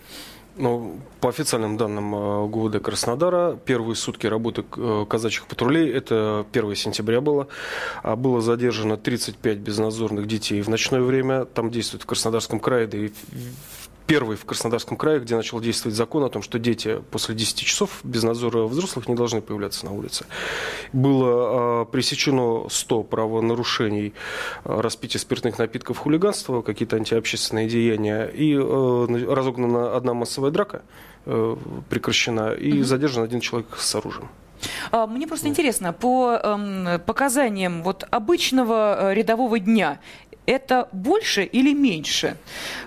Ну, 0.58 1.00
по 1.22 1.30
официальным 1.30 1.78
данным 1.78 2.16
э, 2.16 2.48
ГУВД 2.48 2.82
Краснодара, 2.82 3.60
первые 3.64 3.96
сутки 3.96 4.26
работы 4.26 4.66
э, 4.76 5.06
казачьих 5.08 5.46
патрулей, 5.46 5.92
это 5.92 6.48
1 6.52 6.76
сентября 6.76 7.22
было, 7.22 7.48
а 8.02 8.16
было 8.16 8.42
задержано 8.42 8.98
35 8.98 9.58
безнадзорных 9.60 10.26
детей 10.28 10.62
в 10.62 10.70
ночное 10.70 11.02
время. 11.02 11.46
Там 11.46 11.70
действует 11.70 12.04
в 12.04 12.06
Краснодарском 12.08 12.60
крае, 12.60 12.88
да 12.88 12.98
и 12.98 13.12
первый 14.08 14.38
в 14.38 14.46
Краснодарском 14.46 14.98
крае, 14.98 15.20
где 15.20 15.36
начал 15.36 15.60
действовать 15.60 15.96
закон 15.96 16.24
о 16.24 16.30
том, 16.30 16.42
что 16.42 16.58
дети 16.58 17.02
после 17.12 17.36
10 17.36 17.58
часов 17.58 18.00
без 18.04 18.24
надзора 18.24 18.64
взрослых 18.64 19.08
не 19.08 19.16
должны 19.16 19.42
появляться 19.42 19.86
на 19.86 19.92
улице. 19.92 20.26
Было 20.94 21.84
э, 21.84 21.86
пресечено 21.92 22.70
100 22.70 23.04
правонарушений, 23.04 24.14
э, 24.64 24.82
распитие 24.82 25.20
спиртных 25.20 25.60
напитков, 25.60 25.98
хулиганство, 25.98 26.62
какие-то 26.62 26.96
антиобщественные 26.96 27.68
деяния, 27.68 28.26
и 28.26 28.54
э, 28.56 29.26
разогнана 29.30 29.96
одна 29.96 30.14
массовая 30.14 30.52
драка, 30.52 30.82
э, 31.26 31.56
прекращена, 31.90 32.54
и 32.54 32.82
задержан 32.84 33.24
один 33.24 33.42
человек 33.42 33.78
с 33.78 33.94
оружием. 33.94 34.30
А, 34.92 35.08
Мне 35.08 35.28
просто 35.28 35.48
интересно, 35.48 35.94
по 35.94 36.40
эм, 36.42 37.00
показаниям 37.06 37.84
вот 37.84 38.06
обычного 38.10 39.12
э, 39.12 39.14
рядового 39.14 39.60
дня, 39.60 40.00
это 40.48 40.90
больше 40.92 41.44
или 41.44 41.74
меньше 41.74 42.38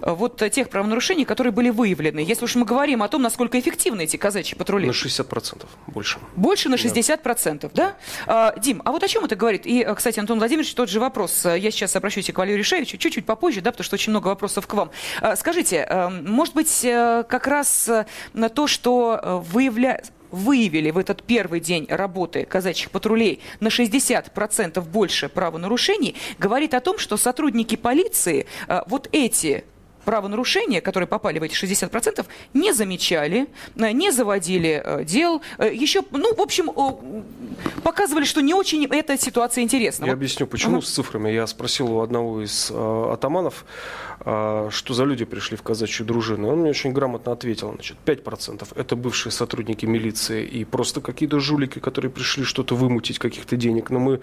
э, 0.03 0.11
вот 0.11 0.43
тех 0.51 0.69
правонарушений, 0.69 1.25
которые 1.25 1.53
были 1.53 1.71
выявлены? 1.71 2.19
Если 2.19 2.45
уж 2.45 2.57
мы 2.57 2.65
говорим 2.65 3.03
о 3.03 3.09
том, 3.09 3.23
насколько 3.23 3.61
эффективны 3.61 4.03
эти 4.03 4.17
казачьи 4.17 4.57
патрули. 4.59 4.87
На 4.87 4.91
60% 4.91 5.67
больше. 5.87 6.19
Больше 6.35 6.69
на 6.69 6.75
60%, 6.75 7.71
да? 7.73 7.97
А, 8.27 8.59
Дим, 8.59 8.83
а 8.85 8.91
вот 8.91 9.05
о 9.05 9.09
чем 9.09 9.25
это 9.25 9.37
говорит? 9.37 9.67
И, 9.67 9.83
э, 9.83 9.95
кстати, 9.95 10.19
Антон 10.19 10.39
Владимирович, 10.39 10.75
тот 10.75 10.89
же 10.89 10.99
вопрос. 10.99 11.47
Э, 11.47 11.57
Я 11.59 11.71
сейчас 11.71 11.95
обращусь 11.95 12.29
и 12.29 12.33
к 12.33 12.39
Валерию 12.39 12.65
Шаевичу 12.65 12.97
чуть-чуть 12.97 13.27
попозже, 13.27 13.61
да, 13.61 13.71
потому 13.71 13.85
что 13.85 13.95
очень 13.95 14.11
много 14.11 14.29
вопросов 14.29 14.67
к 14.67 14.75
вам. 14.75 14.91
А, 15.21 15.37
Скажите, 15.37 15.87
может 16.27 16.55
быть, 16.55 16.81
как 16.83 17.47
раз 17.47 17.89
на 18.33 18.49
то, 18.49 18.67
что 18.67 19.21
э, 19.23 19.37
выявля 19.53 20.03
выявили 20.31 20.91
в 20.91 20.99
этот 20.99 21.23
первый 21.23 21.61
день 21.61 21.87
работы 21.89 22.45
казачьих 22.45 22.91
патрулей 22.91 23.41
на 23.61 23.69
60% 23.69 24.81
больше 24.81 25.29
правонарушений, 25.29 26.17
говорит 26.39 26.75
о 26.75 26.81
том, 26.81 26.99
что 26.99 27.17
сотрудники 27.17 27.77
полиции 27.77 28.47
э, 28.69 28.81
вот 28.87 29.09
эти 29.13 29.65
правонарушения, 30.05 30.81
которые 30.81 31.07
попали 31.07 31.39
в 31.39 31.43
эти 31.43 31.55
60%, 31.55 32.27
не 32.55 32.73
замечали, 32.73 33.47
э, 33.77 33.93
не 33.93 34.11
заводили 34.13 34.83
э, 34.85 35.05
дел. 35.05 35.41
Э, 35.59 35.71
Еще, 35.73 36.03
ну, 36.11 36.35
в 36.35 36.41
общем, 36.41 36.71
показывали, 37.83 38.25
что 38.25 38.41
не 38.43 38.55
очень 38.55 38.87
эта 38.87 39.17
ситуация 39.19 39.63
интересна. 39.65 40.05
Я 40.07 40.13
Вот. 40.13 40.17
объясню, 40.19 40.47
почему 40.47 40.79
Ага. 40.79 40.87
с 40.87 40.91
цифрами. 40.91 41.31
Я 41.31 41.47
спросил 41.47 41.93
у 41.93 42.01
одного 42.01 42.43
из 42.43 42.71
э, 42.71 43.11
атаманов, 43.13 43.65
э, 44.25 44.69
что 44.71 44.95
за 44.95 45.05
люди 45.05 45.25
пришли 45.25 45.57
в 45.57 45.63
казачью 45.63 46.07
дружину. 46.07 46.49
Он 46.49 46.61
мне 46.61 46.71
очень 46.71 46.93
грамотно 46.93 47.33
ответил. 47.33 47.73
Значит, 47.75 47.97
5% 48.05 48.69
это 48.77 48.97
бывшие 48.97 49.33
сотрудники 49.33 49.87
милиции 49.87 50.45
и 50.47 50.65
просто 50.65 51.01
какие-то 51.01 51.41
жулики, 51.41 51.79
которые 51.79 52.11
пришли 52.11 52.45
что-то 52.45 52.75
вымутить, 52.77 53.19
каких-то 53.19 53.57
денег. 53.57 53.91
Но 53.91 53.99
мы, 53.99 54.21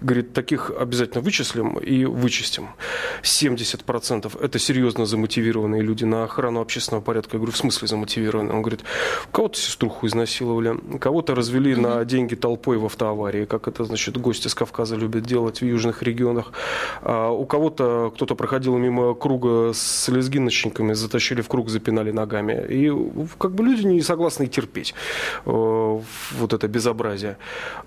говорит, 0.00 0.32
таких 0.32 0.70
обязательно 0.70 1.20
вычислим 1.22 1.78
и 1.78 2.04
вычистим. 2.04 2.68
70% 3.22 4.38
это 4.42 4.58
серьезно 4.58 5.06
замотивированные 5.14 5.80
люди 5.80 6.04
на 6.04 6.24
охрану 6.24 6.60
общественного 6.60 7.02
порядка. 7.02 7.36
Я 7.36 7.38
говорю, 7.38 7.52
в 7.52 7.56
смысле 7.56 7.86
замотивированные? 7.86 8.52
Он 8.52 8.62
говорит, 8.62 8.80
кого-то 9.30 9.58
сеструху 9.58 10.06
изнасиловали, 10.08 10.76
кого-то 10.98 11.34
развели 11.34 11.76
на 11.76 12.04
деньги 12.04 12.34
толпой 12.34 12.78
в 12.78 12.84
автоаварии, 12.86 13.44
как 13.44 13.68
это, 13.68 13.84
значит, 13.84 14.16
гости 14.16 14.48
с 14.48 14.54
Кавказа 14.54 14.96
любят 14.96 15.22
делать 15.22 15.60
в 15.60 15.64
южных 15.64 16.02
регионах. 16.02 16.52
А 17.02 17.30
у 17.30 17.44
кого-то 17.46 18.12
кто-то 18.14 18.34
проходил 18.34 18.76
мимо 18.76 19.14
круга 19.14 19.72
с 19.72 20.08
лезгиночниками, 20.08 20.94
затащили 20.94 21.42
в 21.42 21.48
круг, 21.48 21.68
запинали 21.68 22.10
ногами. 22.10 22.66
И 22.68 22.92
как 23.38 23.52
бы 23.52 23.64
люди 23.64 23.86
не 23.86 24.00
согласны 24.02 24.46
терпеть 24.48 24.94
э, 25.46 25.50
вот 25.50 26.52
это 26.52 26.68
безобразие. 26.68 27.36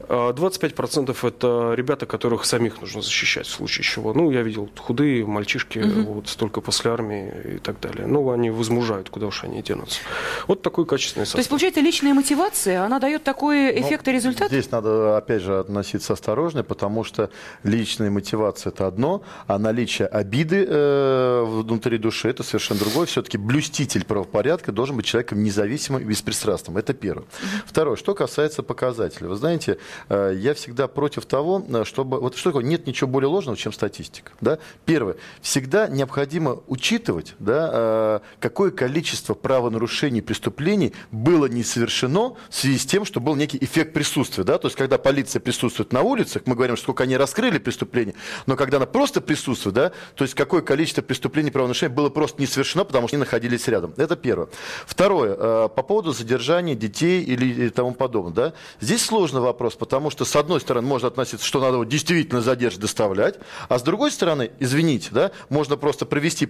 25% 0.07 1.17
а 1.21 1.27
это 1.27 1.73
ребята, 1.75 2.05
которых 2.05 2.45
самих 2.45 2.81
нужно 2.81 3.01
защищать 3.01 3.47
в 3.47 3.51
случае 3.51 3.83
чего. 3.83 4.13
Ну, 4.13 4.31
я 4.31 4.43
видел 4.43 4.69
худые 4.77 5.25
мальчишки, 5.25 5.79
угу. 5.79 6.13
вот 6.13 6.29
столько 6.29 6.61
после 6.61 6.91
армии 6.91 7.16
и 7.17 7.57
так 7.59 7.79
далее. 7.79 8.07
Ну, 8.07 8.29
они 8.31 8.49
возмужают, 8.49 9.09
куда 9.09 9.27
уж 9.27 9.43
они 9.43 9.61
денутся. 9.61 9.99
Вот 10.47 10.61
такой 10.61 10.85
качественный 10.85 11.25
состав. 11.25 11.37
То 11.37 11.39
есть, 11.39 11.49
получается, 11.49 11.81
личная 11.81 12.13
мотивация, 12.13 12.83
она 12.83 12.99
дает 12.99 13.23
такой 13.23 13.73
ну, 13.73 13.81
эффект 13.81 14.05
ну, 14.05 14.11
и 14.11 14.15
результат? 14.15 14.47
Здесь 14.49 14.71
надо, 14.71 15.17
опять 15.17 15.41
же, 15.41 15.59
относиться 15.59 16.13
осторожно, 16.13 16.63
потому 16.63 17.03
что 17.03 17.29
личная 17.63 18.09
мотивация– 18.09 18.71
это 18.73 18.87
одно, 18.87 19.23
а 19.47 19.59
наличие 19.59 20.07
обиды 20.07 20.65
э, 20.67 21.43
внутри 21.45 21.97
души– 21.97 22.29
это 22.29 22.43
совершенно 22.43 22.79
другое. 22.79 23.05
Все-таки 23.05 23.37
блюститель 23.37 24.05
правопорядка 24.05 24.71
должен 24.71 24.95
быть 24.95 25.05
человеком 25.05 25.43
независимым 25.43 26.01
и 26.01 26.05
беспристрастным. 26.05 26.77
Это 26.77 26.93
первое. 26.93 27.25
Второе, 27.65 27.95
что 27.95 28.13
касается 28.13 28.63
показателей. 28.63 29.27
Вы 29.27 29.35
знаете, 29.35 29.77
э, 30.09 30.33
я 30.35 30.53
всегда 30.53 30.87
против 30.87 31.25
того, 31.25 31.63
э, 31.67 31.83
чтобы... 31.85 32.19
Вот 32.19 32.35
что 32.35 32.49
такое? 32.49 32.63
Нет 32.63 32.87
ничего 32.87 33.09
более 33.09 33.29
ложного, 33.29 33.57
чем 33.57 33.73
статистика. 33.73 34.31
Да? 34.41 34.59
Первое. 34.85 35.15
Всегда 35.41 35.87
необходимо 35.87 36.59
учитывать, 36.67 37.06
да, 37.39 37.69
э, 37.71 38.19
какое 38.39 38.71
количество 38.71 39.33
правонарушений, 39.33 40.21
преступлений 40.21 40.93
было 41.11 41.45
не 41.45 41.63
совершено 41.63 42.35
в 42.49 42.55
связи 42.55 42.77
с 42.77 42.85
тем, 42.85 43.05
что 43.05 43.19
был 43.19 43.35
некий 43.35 43.57
эффект 43.61 43.93
присутствия. 43.93 44.43
Да? 44.43 44.57
То 44.57 44.67
есть, 44.67 44.77
когда 44.77 44.97
полиция 44.97 45.39
присутствует 45.39 45.93
на 45.93 46.01
улицах, 46.01 46.43
мы 46.45 46.55
говорим, 46.55 46.77
сколько 46.77 47.03
они 47.03 47.17
раскрыли 47.17 47.57
преступления, 47.57 48.13
но 48.45 48.55
когда 48.55 48.77
она 48.77 48.85
просто 48.85 49.21
присутствует, 49.21 49.75
да, 49.75 49.91
то 50.15 50.23
есть 50.23 50.33
какое 50.33 50.61
количество 50.61 51.01
преступлений, 51.01 51.51
правонарушений 51.51 51.93
было 51.93 52.09
просто 52.09 52.41
не 52.41 52.47
совершено, 52.47 52.83
потому 52.83 53.07
что 53.07 53.17
они 53.17 53.21
находились 53.21 53.67
рядом. 53.67 53.93
Это 53.97 54.15
первое. 54.15 54.49
Второе. 54.85 55.67
По 55.67 55.83
поводу 55.83 56.13
задержания 56.13 56.75
детей 56.75 57.23
или 57.23 57.69
тому 57.69 57.93
подобное. 57.93 58.33
Да? 58.33 58.53
Здесь 58.79 59.03
сложный 59.03 59.41
вопрос, 59.41 59.75
потому 59.75 60.09
что, 60.09 60.25
с 60.25 60.35
одной 60.35 60.61
стороны, 60.61 60.87
можно 60.87 61.07
относиться, 61.07 61.45
что 61.45 61.59
надо 61.59 61.83
действительно 61.85 62.41
задержать, 62.41 62.79
доставлять, 62.79 63.35
а 63.69 63.79
с 63.79 63.81
другой 63.81 64.11
стороны, 64.11 64.51
извините, 64.59 65.09
да, 65.11 65.31
можно 65.49 65.77
просто 65.77 66.05
провести 66.05 66.45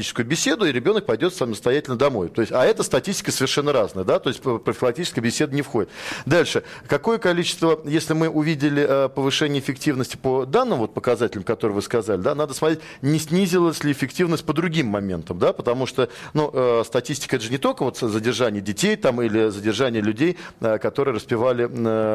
профилактическую 0.00 0.26
беседу, 0.26 0.64
и 0.64 0.72
ребенок 0.72 1.06
пойдет 1.06 1.34
самостоятельно 1.34 1.96
домой. 1.96 2.28
То 2.28 2.40
есть, 2.40 2.52
а 2.52 2.64
эта 2.64 2.82
статистика 2.82 3.30
совершенно 3.30 3.72
разная, 3.72 4.04
да, 4.04 4.18
то 4.18 4.28
есть 4.30 4.40
профилактическая 4.40 5.22
беседа 5.22 5.54
не 5.54 5.62
входит. 5.62 5.90
Дальше. 6.26 6.62
Какое 6.88 7.18
количество, 7.18 7.80
если 7.84 8.14
мы 8.14 8.28
увидели 8.28 8.86
э, 8.88 9.08
повышение 9.08 9.60
эффективности 9.60 10.16
по 10.16 10.46
данным 10.46 10.78
вот 10.78 10.94
показателям, 10.94 11.44
которые 11.44 11.74
вы 11.74 11.82
сказали, 11.82 12.20
да, 12.20 12.34
надо 12.34 12.54
смотреть, 12.54 12.80
не 13.02 13.18
снизилась 13.18 13.84
ли 13.84 13.92
эффективность 13.92 14.44
по 14.44 14.52
другим 14.52 14.86
моментам, 14.86 15.38
да, 15.38 15.52
потому 15.52 15.86
что, 15.86 16.08
ну, 16.34 16.50
э, 16.52 16.82
статистика 16.86 17.36
это 17.36 17.44
же 17.44 17.50
не 17.50 17.58
только 17.58 17.84
вот 17.84 17.98
задержание 17.98 18.62
детей 18.62 18.96
там 18.96 19.20
или 19.20 19.50
задержание 19.50 20.02
людей, 20.02 20.38
э, 20.60 20.78
которые 20.78 21.14
распивали 21.14 21.68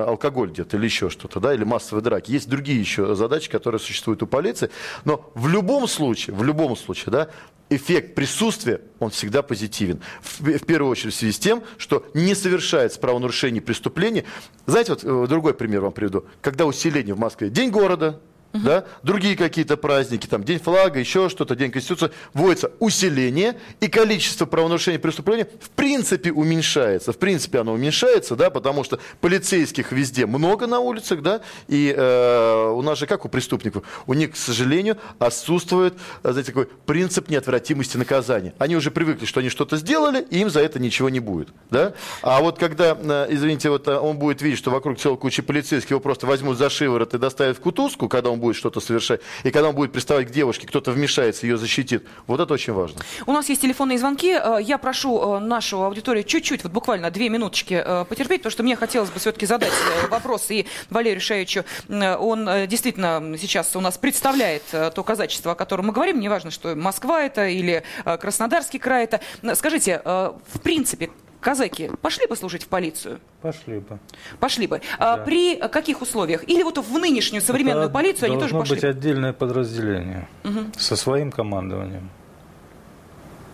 алкоголь 0.06 0.50
где-то 0.50 0.78
или 0.78 0.86
еще 0.86 1.10
что-то, 1.10 1.40
да, 1.40 1.54
или 1.54 1.64
массовые 1.64 2.04
драки. 2.04 2.32
Есть 2.32 2.50
другие 2.50 2.80
еще 2.80 3.16
задачи, 3.16 3.50
которые 3.50 3.80
существуют 3.80 4.24
у 4.24 4.28
полиции, 4.28 4.70
но 5.04 5.30
в 5.36 5.48
любом 5.48 5.88
случае, 5.88 6.36
в 6.36 6.44
любом 6.44 6.76
случае, 6.76 7.12
да, 7.12 7.28
эффект 7.70 8.16
присутствия, 8.16 8.82
он 9.00 9.10
всегда 9.10 9.42
позитивен. 9.42 10.02
В, 10.22 10.42
в 10.42 10.66
первую 10.66 10.92
очередь 10.92 11.14
в 11.14 11.18
связи 11.18 11.34
с 11.34 11.40
тем, 11.40 11.64
что 11.78 12.06
не 12.14 12.36
совершается 12.36 13.00
правонарушение 13.00 13.62
преступления. 13.62 14.26
Знаете, 14.66 14.94
вот 14.94 15.04
э, 15.04 15.28
другой 15.28 15.54
пример 15.54 15.82
вам 15.82 15.92
приведу. 15.92 16.26
Когда 16.42 16.66
усиление 16.66 17.16
в 17.16 17.20
Москве, 17.20 17.50
день 17.50 17.72
города, 17.72 18.20
угу. 18.56 18.66
да, 18.66 18.86
другие 19.04 19.36
какие-то 19.36 19.78
праздники, 19.78 20.28
там 20.28 20.44
День 20.44 20.60
флага, 20.60 21.00
еще 21.00 21.30
что-то, 21.30 21.56
День 21.56 21.72
Конституции, 21.72 22.12
вводится 22.34 22.72
усиление, 22.80 23.58
и 23.80 23.88
количество 23.88 24.46
правонарушений 24.46 25.00
преступлений 25.00 25.46
в 25.60 25.70
принципе 25.72 26.32
уменьшается. 26.32 27.12
В 27.12 27.18
принципе 27.18 27.60
оно 27.60 27.74
уменьшается, 27.74 28.36
да, 28.36 28.50
потому 28.50 28.84
что 28.84 29.00
полицейских 29.22 29.92
везде 29.92 30.26
много 30.26 30.68
на 30.68 30.80
улицах, 30.80 31.22
да, 31.22 31.42
и 31.68 31.94
э, 31.96 32.70
у 32.70 32.82
нас 32.82 33.00
же 33.00 33.08
как 33.08 33.26
у 33.26 33.30
преступников, 33.30 33.84
у 34.08 34.14
них, 34.14 34.32
к 34.32 34.36
сожалению, 34.36 34.98
отсутствует, 35.20 35.96
э, 36.24 36.32
знаете, 36.32 36.52
такой 36.52 36.68
принцип 36.86 37.30
неотвратимости 37.30 37.98
наказания. 37.98 38.54
Они 38.58 38.76
уже 38.76 38.92
привыкли, 38.92 39.26
что 39.26 39.40
они 39.40 39.50
что-то 39.50 39.78
сделали, 39.78 40.26
и 40.30 40.40
им 40.40 40.50
за 40.50 40.62
это 40.62 40.80
ничего 40.80 41.10
не 41.10 41.20
будет, 41.20 41.50
да. 41.70 41.94
А 42.22 42.40
вот 42.42 42.60
когда, 42.60 42.98
э, 43.00 43.28
извините, 43.30 43.70
вот 43.70 43.88
э, 43.88 43.98
он 43.98 44.18
будет 44.18 44.42
видеть, 44.42 44.60
что 44.60 44.72
вокруг 44.72 45.00
целой 45.00 45.18
кучи 45.18 45.42
полицейских 45.42 45.92
его 45.92 46.00
просто 46.00 46.28
возьмут 46.28 46.58
за 46.58 46.70
шиворот 46.70 47.14
и 47.14 47.18
доставят 47.18 47.58
в 47.58 47.62
кутузку, 47.62 48.08
когда 48.08 48.30
он 48.30 48.40
будет 48.40 48.45
что-то 48.54 48.80
совершать, 48.80 49.22
и 49.44 49.52
когда 49.52 49.70
он 49.70 49.76
будет 49.76 49.92
приставать 49.92 50.28
к 50.28 50.32
девушке, 50.32 50.68
кто-то 50.68 50.92
вмешается, 50.92 51.46
ее 51.46 51.58
защитит. 51.58 52.06
Вот 52.28 52.40
это 52.40 52.54
очень 52.54 52.74
важно. 52.74 53.02
У 53.26 53.32
нас 53.32 53.50
есть 53.50 53.62
телефонные 53.62 53.98
звонки. 53.98 54.32
Э, 54.32 54.58
я 54.62 54.78
прошу 54.78 55.38
э, 55.38 55.40
нашу 55.40 55.84
аудиторию 55.84 56.24
чуть-чуть, 56.24 56.64
вот 56.64 56.72
буквально 56.72 57.12
две 57.12 57.30
минуточки 57.30 57.82
э, 57.86 58.06
потерпеть, 58.06 58.42
потому 58.42 58.52
что 58.52 58.64
мне 58.64 58.76
хотелось 58.76 59.10
бы 59.10 59.20
все-таки 59.20 59.46
задать 59.46 59.74
вопрос 60.10 60.50
и 60.52 60.66
Валерию 60.90 61.22
Шаевичу. 61.22 61.64
Он 61.90 62.68
действительно 62.68 63.36
сейчас 63.40 63.76
у 63.76 63.80
нас 63.80 63.98
представляет 63.98 64.64
то 64.72 65.04
казачество, 65.04 65.54
о 65.54 65.56
котором 65.56 65.88
мы 65.88 65.94
говорим. 65.94 66.20
Неважно, 66.20 66.52
что 66.52 66.76
Москва 66.76 67.24
это 67.24 67.48
или 67.48 67.84
Краснодарский 68.04 68.80
край 68.80 69.06
это. 69.06 69.22
Скажите, 69.56 70.02
в 70.04 70.60
принципе, 70.62 71.10
казаки 71.46 71.92
пошли 72.02 72.26
бы 72.26 72.36
служить 72.36 72.64
в 72.64 72.68
полицию? 72.68 73.20
Пошли 73.42 73.78
бы. 73.78 74.00
Пошли 74.40 74.66
бы. 74.66 74.82
А 74.98 75.00
да. 75.00 75.14
А 75.14 75.26
при 75.26 75.56
каких 75.56 76.02
условиях? 76.02 76.44
Или 76.50 76.64
вот 76.64 76.80
в 76.80 76.98
нынешнюю 76.98 77.42
современную 77.42 77.86
Это 77.86 77.94
полицию 77.94 78.32
они 78.32 78.40
тоже 78.40 78.56
пошли? 78.56 78.76
Должно 78.76 78.90
быть 78.90 78.98
отдельное 78.98 79.32
подразделение 79.32 80.28
угу. 80.44 80.60
со 80.76 80.96
своим 80.96 81.32
командованием. 81.32 82.10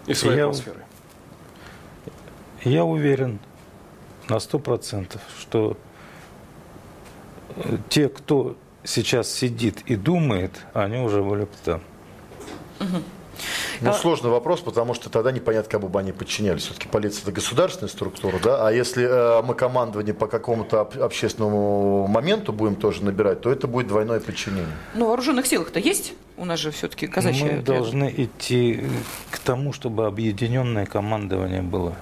И 0.08 0.14
своей 0.14 0.38
я, 0.38 0.44
атмосферой. 0.46 0.84
Я 2.64 2.86
уверен 2.86 3.40
на 4.30 4.40
сто 4.40 4.58
процентов, 4.58 5.22
что 5.42 5.78
э, 7.56 7.78
те, 7.90 8.08
кто 8.08 8.56
сейчас 8.86 9.30
сидит 9.30 9.82
и 9.86 9.98
думает, 9.98 10.66
они 10.74 11.00
уже 11.00 11.22
были 11.22 11.42
бы 11.42 11.56
там. 11.66 11.82
Угу. 12.80 13.04
Ну, 13.82 13.90
а... 13.90 13.94
сложный 13.94 14.30
вопрос, 14.30 14.62
потому 14.62 14.94
что 14.94 15.10
тогда 15.10 15.32
непонятно, 15.32 15.70
кому 15.70 15.88
бы 15.88 16.00
они 16.00 16.12
подчинялись. 16.12 16.64
Все-таки 16.64 16.88
полиция– 16.88 17.22
это 17.24 17.32
государственная 17.32 17.90
структура, 17.90 18.40
да? 18.44 18.68
А 18.68 18.72
если 18.72 19.06
э, 19.06 19.42
мы 19.44 19.56
командование 19.56 20.14
по 20.14 20.28
какому-то 20.28 20.82
общественному 20.82 22.08
моменту 22.08 22.54
будем 22.54 22.76
тоже 22.76 23.04
набирать, 23.04 23.42
то 23.42 23.52
это 23.52 23.68
будет 23.68 23.88
двойное 23.88 24.20
подчинение. 24.20 24.66
Ну, 24.94 25.08
вооруженных 25.08 25.46
силах-то 25.46 25.80
есть? 25.80 26.14
У 26.38 26.46
нас 26.46 26.60
же 26.60 26.72
все-таки 26.72 27.08
казачьи 27.08 27.44
Мы 27.44 27.62
должны 27.62 28.14
идти 28.18 28.84
к 29.30 29.40
тому, 29.40 29.74
чтобы 29.74 30.08
объединенное 30.08 30.86
командование 30.86 31.62
было. 31.62 31.96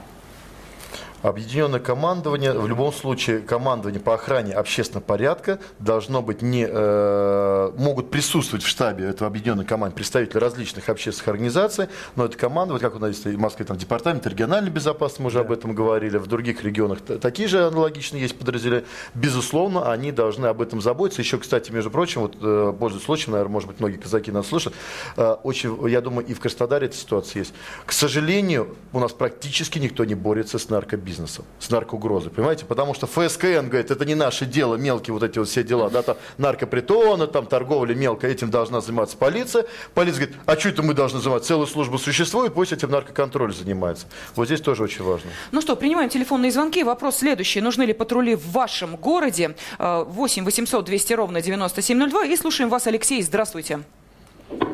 Объединенное 1.22 1.82
командование, 1.82 2.54
в 2.54 2.66
любом 2.66 2.94
случае, 2.94 3.40
командование 3.40 4.00
по 4.00 4.14
охране 4.14 4.54
общественного 4.54 5.04
порядка 5.04 5.60
должно 5.80 6.22
быть 6.22 6.42
не, 6.42 6.66
э, 6.66 7.72
могут 7.78 8.10
присутствовать 8.10 8.64
в 8.64 8.68
штабе 8.68 9.08
этого 9.08 9.28
объединенной 9.28 9.66
команды 9.66 9.96
представители 9.98 10.38
различных 10.38 10.88
общественных 10.88 11.28
организаций, 11.28 11.88
но 12.16 12.24
это 12.24 12.38
команда, 12.38 12.80
как 12.80 12.96
у 12.96 13.00
нас 13.00 13.10
есть 13.10 13.26
в 13.26 13.38
Москве, 13.38 13.66
там 13.66 13.76
департамент 13.76 14.26
региональной 14.28 14.72
безопасности, 14.72 15.22
мы 15.22 15.28
уже 15.28 15.40
да. 15.40 15.42
об 15.42 15.52
этом 15.52 15.76
говорили, 15.76 16.18
в 16.18 16.28
других 16.28 16.64
регионах 16.64 17.00
такие 17.02 17.50
же 17.50 17.68
аналогичные 17.68 18.22
есть 18.22 18.38
подразделения. 18.38 18.86
Безусловно, 19.14 19.92
они 19.92 20.14
должны 20.14 20.46
об 20.46 20.62
этом 20.62 20.80
заботиться. 20.80 21.22
Еще, 21.22 21.38
кстати, 21.38 21.70
между 21.72 21.92
прочим, 21.92 22.22
вот, 22.22 22.38
э, 22.42 22.74
пользуясь 22.80 23.04
случаем, 23.04 23.34
наверное, 23.34 23.52
может 23.52 23.68
быть, 23.68 23.82
многие 23.82 23.98
казаки 23.98 24.32
нас 24.32 24.48
слышат, 24.48 24.74
э, 25.18 25.36
очень, 25.44 25.90
я 25.90 26.00
думаю, 26.00 26.26
и 26.26 26.34
в 26.34 26.40
Краснодаре 26.40 26.88
эта 26.88 26.96
ситуация 26.96 27.42
есть. 27.42 27.54
К 27.86 27.92
сожалению, 27.92 28.78
у 28.94 29.00
нас 29.02 29.12
практически 29.12 29.80
никто 29.80 30.06
не 30.06 30.16
борется 30.16 30.58
с 30.58 30.70
наркобизнесом 30.70 31.09
бизнесом, 31.10 31.46
с 31.58 31.72
наркоугрозой, 31.72 32.32
понимаете? 32.32 32.66
Потому 32.66 32.94
что 32.94 33.08
ФСКН 33.08 33.68
говорит, 33.68 33.90
это 33.90 34.06
не 34.06 34.14
наше 34.14 34.46
дело, 34.46 34.76
мелкие 34.76 35.12
вот 35.12 35.24
эти 35.24 35.40
вот 35.40 35.48
все 35.48 35.64
дела, 35.64 35.90
да, 35.90 36.04
там 36.04 36.18
наркопритоны, 36.38 37.26
там 37.26 37.48
торговля 37.48 37.96
мелкая, 37.96 38.32
этим 38.32 38.52
должна 38.52 38.80
заниматься 38.80 39.18
полиция. 39.18 39.66
Полиция 39.96 40.26
говорит, 40.26 40.42
а 40.46 40.56
что 40.56 40.70
это 40.70 40.84
мы 40.84 40.94
должны 40.94 41.20
заниматься? 41.20 41.48
Целая 41.48 41.66
служба 41.66 41.98
существует, 41.98 42.54
пусть 42.54 42.74
этим 42.74 42.92
наркоконтроль 42.92 43.54
занимается. 43.54 44.06
Вот 44.36 44.46
здесь 44.46 44.62
тоже 44.62 44.84
очень 44.84 45.04
важно. 45.04 45.32
Ну 45.52 45.62
что, 45.62 45.76
принимаем 45.76 46.10
телефонные 46.10 46.52
звонки. 46.52 46.84
Вопрос 46.84 47.18
следующий. 47.18 47.60
Нужны 47.60 47.84
ли 47.84 47.94
патрули 47.94 48.36
в 48.36 48.52
вашем 48.52 48.96
городе? 48.96 49.56
8 49.80 50.46
800 50.46 50.86
200 50.86 51.14
ровно 51.14 51.42
9702. 51.42 52.26
И 52.26 52.36
слушаем 52.36 52.70
вас, 52.70 52.86
Алексей. 52.86 53.24
Здравствуйте. 53.24 53.80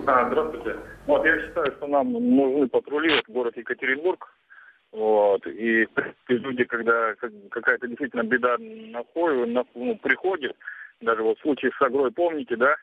А, 0.06 0.28
здравствуйте. 0.28 0.76
Вот 1.08 1.24
я 1.26 1.40
считаю, 1.40 1.72
что 1.78 1.88
нам 1.88 2.12
нужны 2.12 2.68
патрули 2.68 3.22
в 3.28 3.32
городе 3.32 3.62
Екатеринбург. 3.62 4.35
Вот. 4.96 5.46
И 5.48 5.88
люди, 6.30 6.64
когда 6.64 7.14
какая-то 7.52 7.88
действительно 7.88 8.24
беда 8.24 8.56
находит, 8.58 9.66
ну, 9.76 9.96
приходит, 9.98 10.56
даже 11.02 11.22
вот 11.22 11.38
в 11.38 11.42
случае 11.42 11.72
с 11.78 11.82
Агрой, 11.82 12.12
помните, 12.12 12.56
да, 12.56 12.76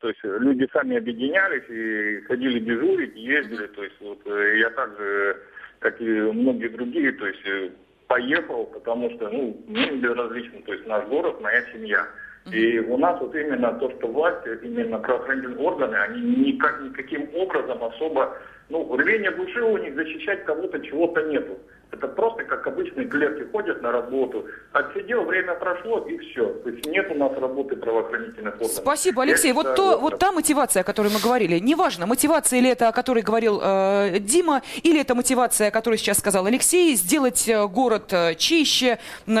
То 0.00 0.08
есть 0.08 0.20
люди 0.24 0.66
сами 0.72 0.96
объединялись 0.96 1.68
и 1.68 2.22
ходили 2.22 2.58
дежурить, 2.58 3.14
ездили. 3.14 3.66
То 3.66 3.84
есть 3.84 4.00
вот 4.00 4.26
э, 4.26 4.58
я 4.60 4.70
также, 4.70 5.36
как 5.80 6.00
и 6.00 6.04
многие 6.04 6.68
другие, 6.68 7.12
то 7.12 7.26
есть 7.26 7.44
э, 7.44 7.70
поехал, 8.08 8.64
потому 8.66 9.10
что, 9.10 9.28
ну, 9.28 9.62
мне 9.68 9.92
безразлично, 9.92 10.62
то 10.62 10.72
есть 10.72 10.86
наш 10.86 11.06
город, 11.08 11.40
моя 11.40 11.62
семья. 11.72 12.06
И 12.50 12.80
у 12.80 12.96
нас 12.96 13.20
вот 13.20 13.34
именно 13.36 13.72
то, 13.74 13.88
что 13.90 14.08
власть, 14.08 14.44
именно 14.62 14.98
правоохранительные 14.98 15.58
органы, 15.58 15.94
они 15.94 16.20
никак, 16.22 16.80
никаким 16.80 17.28
образом 17.34 17.84
особо, 17.84 18.36
ну, 18.72 18.96
рвения 18.96 19.30
души 19.30 19.62
у 19.62 19.76
них 19.76 19.94
защищать 19.94 20.44
кого-то 20.46 20.80
чего-то 20.80 21.22
нету. 21.24 21.58
Это 21.92 22.08
просто 22.08 22.44
как 22.44 22.66
обычные 22.66 23.06
клерки 23.06 23.44
ходят 23.52 23.82
на 23.82 23.92
работу, 23.92 24.46
отсидел, 24.72 25.24
время 25.24 25.54
прошло 25.54 25.98
и 25.98 26.16
все. 26.16 26.48
То 26.64 26.70
есть 26.70 26.86
нет 26.86 27.06
у 27.10 27.14
нас 27.14 27.32
работы 27.38 27.76
правоохранительных 27.76 28.54
органов. 28.54 28.72
Спасибо, 28.72 29.22
Алексей. 29.22 29.48
Я 29.48 29.54
вот, 29.54 29.66
считаю, 29.66 29.76
то, 29.76 29.98
вот 29.98 30.18
та 30.18 30.32
мотивация, 30.32 30.80
о 30.80 30.84
которой 30.84 31.12
мы 31.12 31.20
говорили, 31.20 31.58
неважно, 31.58 32.06
мотивация 32.06 32.60
или 32.60 32.70
это, 32.70 32.88
о 32.88 32.92
которой 32.92 33.22
говорил 33.22 33.60
э, 33.62 34.18
Дима, 34.20 34.62
или 34.82 35.02
это 35.02 35.14
мотивация, 35.14 35.68
о 35.68 35.70
которой 35.70 35.98
сейчас 35.98 36.18
сказал 36.18 36.46
Алексей, 36.46 36.94
сделать 36.94 37.46
э, 37.46 37.66
город 37.68 38.10
э, 38.12 38.36
чище, 38.36 38.98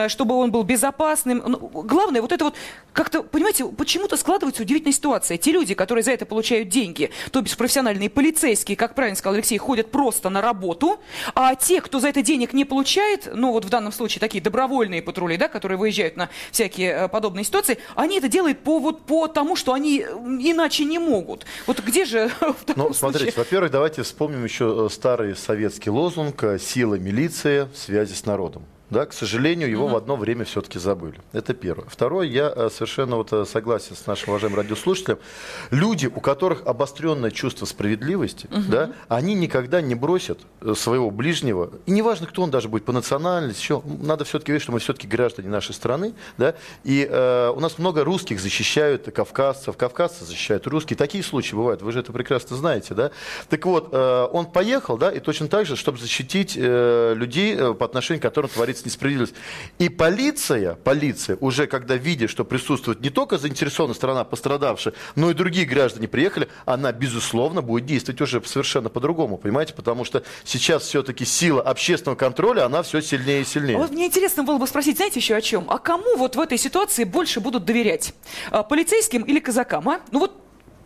чтобы 0.08 0.34
он 0.34 0.52
был 0.52 0.62
безопасным. 0.62 1.42
Ну, 1.46 1.56
главное, 1.58 2.20
вот 2.20 2.32
это 2.32 2.44
вот 2.44 2.54
как-то, 2.92 3.22
понимаете, 3.22 3.64
почему-то 3.64 4.18
складывается 4.18 4.62
удивительная 4.62 4.92
ситуация. 4.92 5.38
Те 5.38 5.52
люди, 5.52 5.74
которые 5.74 6.02
за 6.02 6.12
это 6.12 6.26
получают 6.26 6.68
деньги, 6.68 7.10
то 7.30 7.40
бишь 7.40 7.56
профессиональные 7.56 8.10
полицейские, 8.10 8.76
как 8.76 8.94
правильно 8.94 9.16
сказал 9.16 9.36
Алексей, 9.36 9.56
ходят 9.56 9.90
просто 9.90 10.28
на 10.28 10.42
работу, 10.42 11.00
а 11.34 11.54
те, 11.54 11.80
кто 11.80 11.98
за 11.98 12.08
это 12.08 12.20
деньги 12.20 12.41
денег 12.42 12.52
не 12.54 12.64
получает, 12.64 13.28
ну 13.32 13.52
вот 13.52 13.64
в 13.64 13.68
данном 13.68 13.92
случае 13.92 14.20
такие 14.20 14.42
добровольные 14.42 15.00
патрули, 15.00 15.36
да, 15.36 15.48
которые 15.48 15.78
выезжают 15.78 16.16
на 16.16 16.28
всякие 16.50 16.90
э, 16.90 17.08
подобные 17.08 17.44
ситуации, 17.44 17.78
они 17.94 18.18
это 18.18 18.28
делают 18.28 18.60
по, 18.60 18.80
вот, 18.80 19.06
по 19.06 19.28
тому, 19.28 19.54
что 19.54 19.72
они 19.72 20.00
э, 20.00 20.12
иначе 20.40 20.84
не 20.84 20.98
могут. 20.98 21.46
Вот 21.66 21.80
где 21.80 22.04
же 22.04 22.30
Ну, 22.76 22.92
смотрите, 22.92 23.32
во-первых, 23.36 23.70
давайте 23.70 24.02
вспомним 24.02 24.44
еще 24.44 24.86
э, 24.86 24.92
старый 24.92 25.36
советский 25.36 25.90
лозунг 25.90 26.44
«Сила 26.60 26.96
милиции 26.96 27.68
в 27.72 27.78
связи 27.78 28.14
с 28.14 28.26
народом». 28.26 28.64
Да, 28.92 29.06
к 29.06 29.14
сожалению, 29.14 29.70
его 29.70 29.86
угу. 29.86 29.94
в 29.94 29.96
одно 29.96 30.16
время 30.16 30.44
все-таки 30.44 30.78
забыли. 30.78 31.18
Это 31.32 31.54
первое. 31.54 31.88
Второе, 31.88 32.26
я 32.26 32.52
э, 32.54 32.68
совершенно 32.70 33.16
вот 33.16 33.32
э, 33.32 33.46
согласен 33.46 33.96
с 33.96 34.06
нашим 34.06 34.30
уважаемым 34.30 34.58
радиослушателем. 34.58 35.18
Люди, 35.70 36.06
у 36.06 36.20
которых 36.20 36.66
обостренное 36.66 37.30
чувство 37.30 37.64
справедливости, 37.64 38.48
угу. 38.50 38.64
да, 38.68 38.92
они 39.08 39.34
никогда 39.34 39.80
не 39.80 39.94
бросят 39.94 40.40
э, 40.60 40.74
своего 40.76 41.10
ближнего. 41.10 41.70
И 41.86 41.90
неважно, 41.90 42.26
кто 42.26 42.42
он 42.42 42.50
даже 42.50 42.68
будет 42.68 42.84
по 42.84 42.92
национальности, 42.92 43.62
еще, 43.62 43.82
надо 44.02 44.24
все-таки 44.24 44.52
видеть, 44.52 44.64
что 44.64 44.72
мы 44.72 44.78
все-таки 44.78 45.06
граждане 45.06 45.48
нашей 45.48 45.74
страны. 45.74 46.12
Да, 46.36 46.54
и 46.84 47.08
э, 47.10 47.48
у 47.48 47.60
нас 47.60 47.78
много 47.78 48.04
русских 48.04 48.40
защищают 48.40 49.10
кавказцев, 49.10 49.74
кавказцы 49.78 50.26
защищают 50.26 50.66
русские. 50.66 50.98
Такие 50.98 51.24
случаи 51.24 51.54
бывают, 51.54 51.80
вы 51.80 51.92
же 51.92 52.00
это 52.00 52.12
прекрасно 52.12 52.56
знаете. 52.56 52.92
Да? 52.92 53.10
Так 53.48 53.64
вот, 53.64 53.88
э, 53.90 54.28
он 54.30 54.44
поехал, 54.44 54.98
да, 54.98 55.10
и 55.10 55.18
точно 55.18 55.48
так 55.48 55.64
же, 55.64 55.76
чтобы 55.76 55.96
защитить 55.96 56.58
э, 56.58 57.14
людей, 57.16 57.56
по 57.56 57.86
отношению 57.86 58.20
к 58.20 58.22
которым 58.22 58.50
творится 58.50 58.81
есть 58.82 58.86
несправедливость. 58.86 59.34
И 59.78 59.88
полиция, 59.88 60.74
полиция 60.74 61.36
уже 61.40 61.66
когда 61.66 61.96
видит, 61.96 62.30
что 62.30 62.44
присутствует 62.44 63.00
не 63.00 63.10
только 63.10 63.38
заинтересованная 63.38 63.94
сторона 63.94 64.24
пострадавшая, 64.24 64.94
но 65.16 65.30
и 65.30 65.34
другие 65.34 65.66
граждане 65.66 66.08
приехали, 66.08 66.48
она, 66.64 66.92
безусловно, 66.92 67.62
будет 67.62 67.86
действовать 67.86 68.20
уже 68.20 68.42
совершенно 68.44 68.88
по-другому, 68.88 69.38
понимаете? 69.38 69.74
Потому 69.74 70.04
что 70.04 70.22
сейчас 70.44 70.82
все-таки 70.84 71.24
сила 71.24 71.62
общественного 71.62 72.16
контроля, 72.16 72.66
она 72.66 72.82
все 72.82 73.00
сильнее 73.00 73.42
и 73.42 73.44
сильнее. 73.44 73.78
Вот 73.78 73.90
мне 73.90 74.06
интересно 74.06 74.42
было 74.42 74.58
бы 74.58 74.66
спросить, 74.66 74.96
знаете, 74.96 75.20
еще 75.20 75.34
о 75.34 75.40
чем? 75.40 75.66
А 75.68 75.78
кому 75.78 76.16
вот 76.16 76.36
в 76.36 76.40
этой 76.40 76.58
ситуации 76.58 77.04
больше 77.04 77.40
будут 77.40 77.64
доверять? 77.64 78.14
А, 78.50 78.62
полицейским 78.62 79.22
или 79.22 79.38
казакам, 79.38 79.88
а? 79.88 80.00
Ну 80.10 80.20
вот 80.20 80.32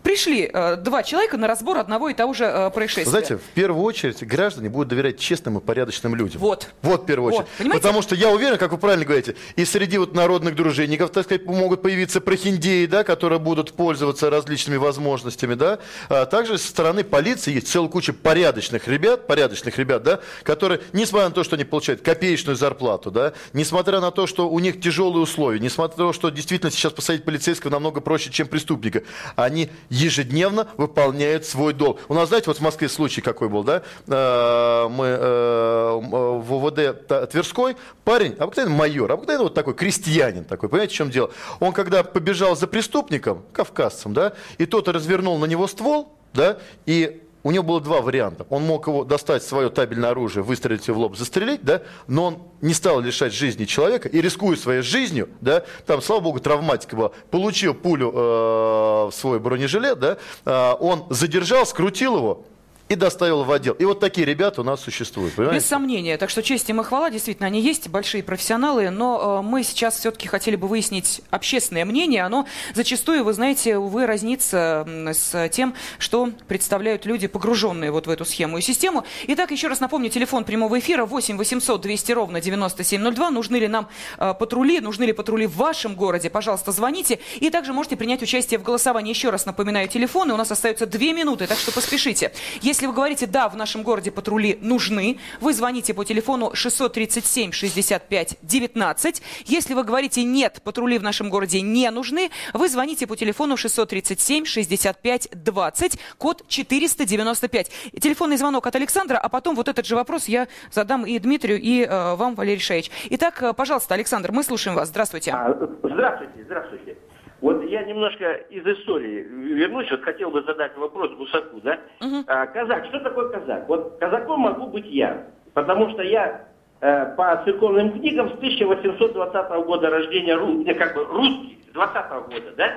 пришли 0.06 0.48
э, 0.52 0.76
два 0.76 1.02
человека 1.02 1.36
на 1.36 1.48
разбор 1.48 1.78
одного 1.78 2.08
и 2.08 2.14
того 2.14 2.32
же 2.32 2.44
э, 2.44 2.70
происшествия. 2.70 3.10
Знаете, 3.10 3.36
в 3.38 3.54
первую 3.54 3.82
очередь 3.82 4.24
граждане 4.24 4.68
будут 4.68 4.88
доверять 4.88 5.18
честным 5.18 5.58
и 5.58 5.60
порядочным 5.60 6.14
людям. 6.14 6.40
Вот. 6.40 6.68
Вот 6.82 7.02
в 7.02 7.06
первую 7.06 7.34
очередь. 7.34 7.48
Вот, 7.58 7.72
Потому 7.72 8.02
что 8.02 8.14
я 8.14 8.30
уверен, 8.30 8.56
как 8.56 8.70
вы 8.70 8.78
правильно 8.78 9.04
говорите, 9.04 9.34
и 9.56 9.64
среди 9.64 9.98
вот 9.98 10.14
народных 10.14 10.54
дружинников, 10.54 11.10
так 11.10 11.24
сказать, 11.24 11.44
могут 11.44 11.82
появиться 11.82 12.20
прохиндеи, 12.20 12.86
да, 12.86 13.02
которые 13.02 13.40
будут 13.40 13.72
пользоваться 13.72 14.30
различными 14.30 14.76
возможностями, 14.76 15.54
да. 15.54 15.80
А 16.08 16.24
также 16.24 16.56
со 16.56 16.68
стороны 16.68 17.02
полиции 17.02 17.54
есть 17.54 17.66
целая 17.66 17.90
куча 17.90 18.12
порядочных 18.12 18.86
ребят, 18.86 19.26
порядочных 19.26 19.76
ребят, 19.76 20.04
да, 20.04 20.20
которые, 20.44 20.82
несмотря 20.92 21.30
на 21.30 21.34
то, 21.34 21.42
что 21.42 21.56
они 21.56 21.64
получают 21.64 22.02
копеечную 22.02 22.54
зарплату, 22.54 23.10
да, 23.10 23.32
несмотря 23.52 24.00
на 24.00 24.12
то, 24.12 24.28
что 24.28 24.48
у 24.48 24.60
них 24.60 24.80
тяжелые 24.80 25.22
условия, 25.22 25.58
несмотря 25.58 25.96
на 25.96 26.04
то, 26.08 26.12
что 26.12 26.30
действительно 26.30 26.70
сейчас 26.70 26.92
посадить 26.92 27.24
полицейского 27.24 27.72
намного 27.72 28.00
проще, 28.00 28.30
чем 28.30 28.46
преступника, 28.46 29.02
они 29.34 29.68
ежедневно 29.96 30.68
выполняют 30.76 31.44
свой 31.44 31.72
долг. 31.72 32.00
У 32.08 32.14
нас, 32.14 32.28
знаете, 32.28 32.46
вот 32.48 32.58
в 32.58 32.60
Москве 32.60 32.88
случай 32.88 33.20
какой 33.20 33.48
был, 33.48 33.64
да? 33.64 33.82
Э, 34.06 34.88
мы 34.88 35.06
э, 35.06 36.00
в 36.42 36.54
УВД 36.54 37.30
Тверской, 37.30 37.76
парень, 38.04 38.34
обыкновенный 38.38 38.76
майор, 38.76 39.12
обыкновенный 39.12 39.44
вот 39.44 39.54
такой 39.54 39.74
крестьянин 39.74 40.44
такой, 40.44 40.68
понимаете, 40.68 40.94
в 40.94 40.96
чем 40.96 41.10
дело? 41.10 41.30
Он 41.60 41.72
когда 41.72 42.02
побежал 42.04 42.56
за 42.56 42.66
преступником, 42.66 43.42
кавказцем, 43.52 44.12
да, 44.14 44.32
и 44.58 44.66
тот 44.66 44.88
развернул 44.88 45.38
на 45.38 45.46
него 45.46 45.66
ствол, 45.66 46.12
да, 46.34 46.58
и 46.84 47.22
у 47.46 47.52
него 47.52 47.62
было 47.62 47.80
два 47.80 48.00
варианта. 48.00 48.44
Он 48.50 48.64
мог 48.64 48.88
его 48.88 49.04
достать 49.04 49.44
свое 49.44 49.70
табельное 49.70 50.10
оружие, 50.10 50.42
выстрелить 50.42 50.88
в 50.88 50.98
лоб, 50.98 51.16
застрелить, 51.16 51.62
да, 51.62 51.82
но 52.08 52.24
он 52.24 52.38
не 52.60 52.74
стал 52.74 52.98
лишать 53.00 53.32
жизни 53.32 53.66
человека 53.66 54.08
и, 54.08 54.20
рискуя 54.20 54.56
своей 54.56 54.82
жизнью, 54.82 55.28
да, 55.40 55.62
там, 55.86 56.02
слава 56.02 56.22
богу, 56.22 56.40
травматика 56.40 56.96
была, 56.96 57.10
получил 57.30 57.72
пулю 57.72 58.10
э, 58.10 58.14
в 58.14 59.12
свой 59.12 59.38
бронежилет, 59.38 60.00
да, 60.00 60.16
э, 60.44 60.74
он 60.80 61.04
задержал, 61.08 61.64
скрутил 61.66 62.16
его, 62.16 62.46
и 62.88 62.94
доставил 62.94 63.42
в 63.44 63.50
отдел. 63.50 63.74
И 63.74 63.84
вот 63.84 63.98
такие 64.00 64.24
ребята 64.24 64.60
у 64.60 64.64
нас 64.64 64.80
существуют. 64.80 65.34
Понимаете? 65.34 65.60
Без 65.60 65.66
сомнения. 65.68 66.16
Так 66.18 66.30
что 66.30 66.42
честь 66.42 66.68
им 66.70 66.80
и 66.80 66.84
хвала. 66.84 67.10
Действительно, 67.10 67.46
они 67.46 67.60
есть, 67.60 67.88
большие 67.88 68.22
профессионалы. 68.22 68.90
Но 68.90 69.40
э, 69.40 69.42
мы 69.42 69.64
сейчас 69.64 69.98
все-таки 69.98 70.28
хотели 70.28 70.56
бы 70.56 70.68
выяснить 70.68 71.20
общественное 71.30 71.84
мнение. 71.84 72.22
Оно 72.22 72.46
зачастую, 72.74 73.24
вы 73.24 73.32
знаете, 73.32 73.76
увы, 73.76 74.06
разнится 74.06 74.86
с 74.86 75.48
тем, 75.48 75.74
что 75.98 76.30
представляют 76.46 77.06
люди, 77.06 77.26
погруженные 77.26 77.90
вот 77.90 78.06
в 78.06 78.10
эту 78.10 78.24
схему 78.24 78.58
и 78.58 78.60
систему. 78.60 79.04
Итак, 79.28 79.50
еще 79.50 79.66
раз 79.68 79.80
напомню, 79.80 80.08
телефон 80.08 80.44
прямого 80.44 80.78
эфира 80.78 81.04
8 81.06 81.36
800 81.36 81.80
200 81.80 82.12
ровно 82.12 82.40
9702. 82.40 83.30
Нужны 83.30 83.56
ли 83.56 83.68
нам 83.68 83.88
э, 84.18 84.32
патрули, 84.38 84.80
нужны 84.80 85.04
ли 85.04 85.12
патрули 85.12 85.46
в 85.46 85.56
вашем 85.56 85.96
городе? 85.96 86.30
Пожалуйста, 86.30 86.70
звоните. 86.70 87.18
И 87.40 87.50
также 87.50 87.72
можете 87.72 87.96
принять 87.96 88.22
участие 88.22 88.60
в 88.60 88.62
голосовании. 88.62 89.10
Еще 89.10 89.30
раз 89.30 89.44
напоминаю, 89.44 89.88
телефоны. 89.88 90.34
У 90.34 90.36
нас 90.36 90.52
остается 90.52 90.86
две 90.86 91.12
минуты, 91.12 91.48
так 91.48 91.58
что 91.58 91.72
поспешите. 91.72 92.32
Если 92.62 92.75
если 92.76 92.88
вы 92.88 92.92
говорите, 92.92 93.26
да, 93.26 93.48
в 93.48 93.56
нашем 93.56 93.82
городе 93.82 94.10
патрули 94.10 94.58
нужны, 94.60 95.18
вы 95.40 95.54
звоните 95.54 95.94
по 95.94 96.04
телефону 96.04 96.50
637 96.52 97.50
65 97.50 98.36
19. 98.42 99.22
Если 99.46 99.72
вы 99.72 99.82
говорите, 99.82 100.22
нет, 100.24 100.60
патрули 100.62 100.98
в 100.98 101.02
нашем 101.02 101.30
городе 101.30 101.62
не 101.62 101.90
нужны, 101.90 102.30
вы 102.52 102.68
звоните 102.68 103.06
по 103.06 103.16
телефону 103.16 103.56
637 103.56 104.44
65 104.44 105.28
20, 105.32 105.98
код 106.18 106.44
495. 106.48 107.70
Телефонный 107.98 108.36
звонок 108.36 108.66
от 108.66 108.76
Александра, 108.76 109.16
а 109.16 109.30
потом 109.30 109.56
вот 109.56 109.68
этот 109.68 109.86
же 109.86 109.96
вопрос 109.96 110.26
я 110.26 110.46
задам 110.70 111.06
и 111.06 111.18
Дмитрию, 111.18 111.58
и 111.58 111.82
э, 111.82 112.14
вам, 112.16 112.34
Валерий 112.34 112.60
Шаевич. 112.60 112.90
Итак, 113.08 113.42
э, 113.42 113.54
пожалуйста, 113.54 113.94
Александр, 113.94 114.32
мы 114.32 114.42
слушаем 114.42 114.76
вас. 114.76 114.90
Здравствуйте. 114.90 115.30
А, 115.30 115.50
здравствуйте, 115.82 116.44
здравствуйте. 116.44 116.96
Вот 117.40 117.62
я 117.64 117.84
немножко 117.84 118.32
из 118.32 118.64
истории 118.66 119.22
вернусь, 119.22 119.90
вот 119.90 120.02
хотел 120.02 120.30
бы 120.30 120.42
задать 120.42 120.76
вопрос 120.76 121.12
Гусаку, 121.12 121.60
да? 121.60 121.78
Угу. 122.00 122.24
А, 122.26 122.46
казак, 122.46 122.86
что 122.86 123.00
такое 123.00 123.28
казак? 123.28 123.68
Вот 123.68 123.98
казаком 124.00 124.40
могу 124.40 124.68
быть 124.68 124.86
я, 124.86 125.26
потому 125.52 125.90
что 125.90 126.02
я 126.02 126.46
э, 126.80 127.14
по 127.14 127.42
церковным 127.44 127.92
книгам 127.92 128.30
с 128.30 128.34
1820 128.34 129.66
года 129.66 129.90
рождения, 129.90 130.34
ру, 130.34 130.64
как 130.64 130.94
бы 130.94 131.04
русский, 131.04 131.58
20 131.74 131.94
года, 132.28 132.54
да? 132.56 132.72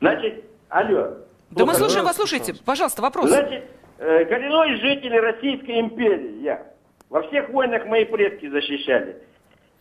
Значит, 0.00 0.44
алло. 0.70 1.08
Да 1.50 1.66
мы 1.66 1.74
слушаем 1.74 2.04
вас, 2.04 2.16
слушайте, 2.16 2.54
пожалуйста, 2.64 3.02
вопрос. 3.02 3.28
Значит, 3.28 3.64
э, 3.98 4.24
коренной 4.24 4.76
житель 4.76 5.18
Российской 5.18 5.80
империи 5.80 6.40
я. 6.42 6.66
Во 7.10 7.22
всех 7.22 7.50
войнах 7.50 7.84
мои 7.86 8.04
предки 8.04 8.48
защищали. 8.48 9.16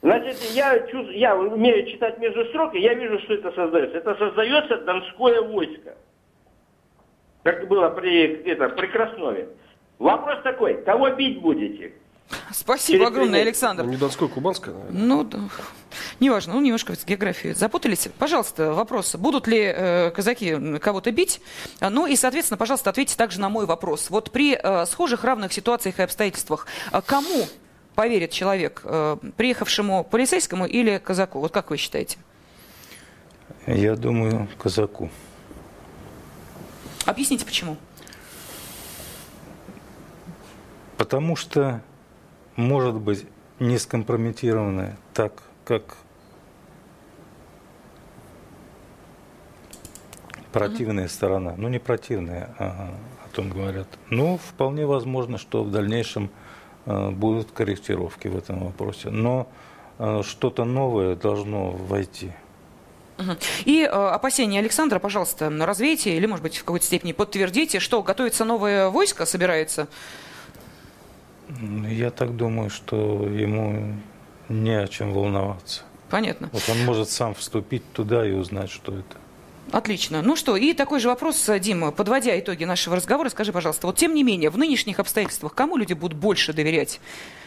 Значит, 0.01 0.38
я, 0.53 0.79
чувств, 0.88 1.12
я 1.12 1.36
умею 1.36 1.88
читать 1.88 2.19
между 2.19 2.45
строк, 2.45 2.75
и 2.75 2.79
я 2.79 2.93
вижу, 2.93 3.19
что 3.19 3.33
это 3.33 3.51
создается. 3.51 3.97
Это 3.97 4.15
создается 4.15 4.77
Донское 4.77 5.41
войско. 5.41 5.95
Как 7.43 7.67
было 7.67 7.89
при, 7.89 8.43
это, 8.43 8.69
при 8.69 8.88
Краснове. 8.88 9.49
Вопрос 9.97 10.39
такой, 10.43 10.83
кого 10.83 11.10
бить 11.12 11.41
будете? 11.41 11.93
Спасибо 12.51 13.05
Через 13.05 13.07
огромное, 13.07 13.41
Александр. 13.41 13.83
Ну, 13.83 13.89
не 13.89 13.97
Донское, 13.97 14.27
Кубанское, 14.27 14.73
наверное. 14.73 15.01
Ну, 15.01 15.23
да. 15.23 15.39
неважно, 16.19 16.53
ну, 16.53 16.62
немножко 16.62 16.93
с 16.93 17.05
географией 17.05 17.53
запутались. 17.53 18.10
Пожалуйста, 18.19 18.73
вопрос, 18.73 19.15
будут 19.15 19.47
ли 19.47 19.62
э, 19.62 20.12
казаки 20.12 20.77
кого-то 20.79 21.12
бить? 21.12 21.41
Ну 21.79 22.06
и, 22.06 22.15
соответственно, 22.15 22.58
пожалуйста, 22.58 22.89
ответьте 22.89 23.15
также 23.15 23.39
на 23.39 23.50
мой 23.50 23.65
вопрос. 23.65 24.10
Вот 24.10 24.31
при 24.31 24.60
э, 24.62 24.85
схожих 24.85 25.23
равных 25.23 25.54
ситуациях 25.54 26.00
и 26.00 26.04
обстоятельствах, 26.04 26.67
э, 26.91 27.02
кому 27.06 27.48
поверит 27.98 28.29
человек, 28.29 28.81
э, 28.83 29.17
приехавшему 29.37 30.04
полицейскому 30.04 30.67
или 30.67 31.00
казаку? 31.00 31.39
Вот 31.39 31.52
как 31.52 31.71
вы 31.71 31.77
считаете? 31.77 32.19
Я 33.65 33.95
думаю, 33.95 34.48
казаку. 34.60 35.10
Объясните, 37.08 37.43
почему? 37.43 37.75
Потому 40.95 41.35
что, 41.35 41.81
может 42.56 42.93
быть, 42.93 43.25
не 43.60 43.79
скомпрометированная 43.79 44.95
так, 45.15 45.41
как 45.65 45.98
противная 50.52 51.06
угу. 51.06 51.12
сторона. 51.12 51.56
Ну, 51.58 51.67
не 51.67 51.79
противная, 51.79 52.54
а 52.60 52.93
о 53.25 53.35
том 53.35 53.50
говорят. 53.50 53.87
Ну, 54.12 54.37
вполне 54.37 54.85
возможно, 54.85 55.39
что 55.39 55.63
в 55.63 55.71
дальнейшем 55.71 56.29
будут 56.88 57.52
корректировки 57.52 58.27
в 58.27 58.38
этом 58.38 58.65
вопросе. 58.65 59.10
Но 59.10 59.48
э, 60.00 60.21
что-то 60.23 60.63
новое 60.63 61.15
должно 61.15 61.71
войти. 61.71 62.31
И 63.65 63.81
э, 63.81 63.88
опасения 63.88 64.60
Александра, 64.60 65.00
пожалуйста, 65.00 65.50
развейте 65.50 66.15
или, 66.15 66.25
может 66.25 66.44
быть, 66.44 66.58
в 66.58 66.63
какой-то 66.63 66.85
степени 66.85 67.12
подтвердите, 67.12 67.79
что 67.79 68.04
готовится 68.04 68.46
новое 68.46 68.90
войско, 68.90 69.25
собирается? 69.25 69.88
Я 71.60 72.12
так 72.12 72.35
думаю, 72.35 72.69
что 72.69 73.27
ему 73.27 73.96
не 74.50 74.79
о 74.79 74.88
чем 74.88 75.13
волноваться. 75.13 75.81
Понятно. 76.10 76.50
Вот 76.54 76.63
он 76.69 76.85
может 76.85 77.10
сам 77.10 77.33
вступить 77.33 77.83
туда 77.94 78.25
и 78.27 78.31
узнать, 78.31 78.69
что 78.69 78.94
это. 78.94 79.17
Отлично. 79.71 80.21
Ну 80.21 80.35
что, 80.35 80.55
и 80.55 80.73
такой 80.73 80.99
же 80.99 81.09
вопрос, 81.09 81.49
Дима, 81.59 81.91
подводя 81.91 82.39
итоги 82.39 82.63
нашего 82.63 82.95
разговора, 82.95 83.29
скажи, 83.29 83.51
пожалуйста, 83.51 83.87
вот 83.87 83.97
тем 83.97 84.13
не 84.13 84.23
менее, 84.23 84.49
в 84.49 84.57
нынешних 84.57 84.99
обстоятельствах 84.99 85.53
кому 85.53 85.77
люди 85.77 85.93
будут 85.93 86.17
больше 86.17 86.53
доверять? 86.53 86.99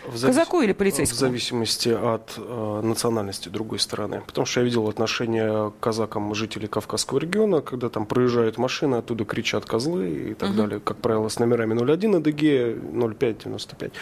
В 0.07 0.17
завис... 0.17 0.37
Казаку 0.37 0.61
или 0.61 0.73
полицейскому? 0.73 1.17
В 1.17 1.21
зависимости 1.21 1.89
от 1.89 2.35
э, 2.37 2.81
национальности 2.83 3.49
другой 3.49 3.79
стороны. 3.79 4.23
Потому 4.27 4.47
что 4.47 4.61
я 4.61 4.65
видел 4.65 4.89
отношение 4.89 5.71
к 5.71 5.83
казакам 5.83 6.35
жителей 6.35 6.69
Кавказского 6.69 7.19
региона, 7.19 7.61
когда 7.61 7.89
там 7.89 8.07
проезжают 8.07 8.59
машины, 8.59 8.97
оттуда 8.97 9.25
кричат 9.25 9.65
козлы 9.65 10.31
и 10.31 10.35
так 10.35 10.51
угу. 10.51 10.59
далее. 10.59 10.81
Как 10.81 10.99
правило, 10.99 11.29
с 11.29 11.39
номерами 11.39 11.75
01 11.75 12.17
АДГ, 12.17 13.17
0595. 13.19 13.93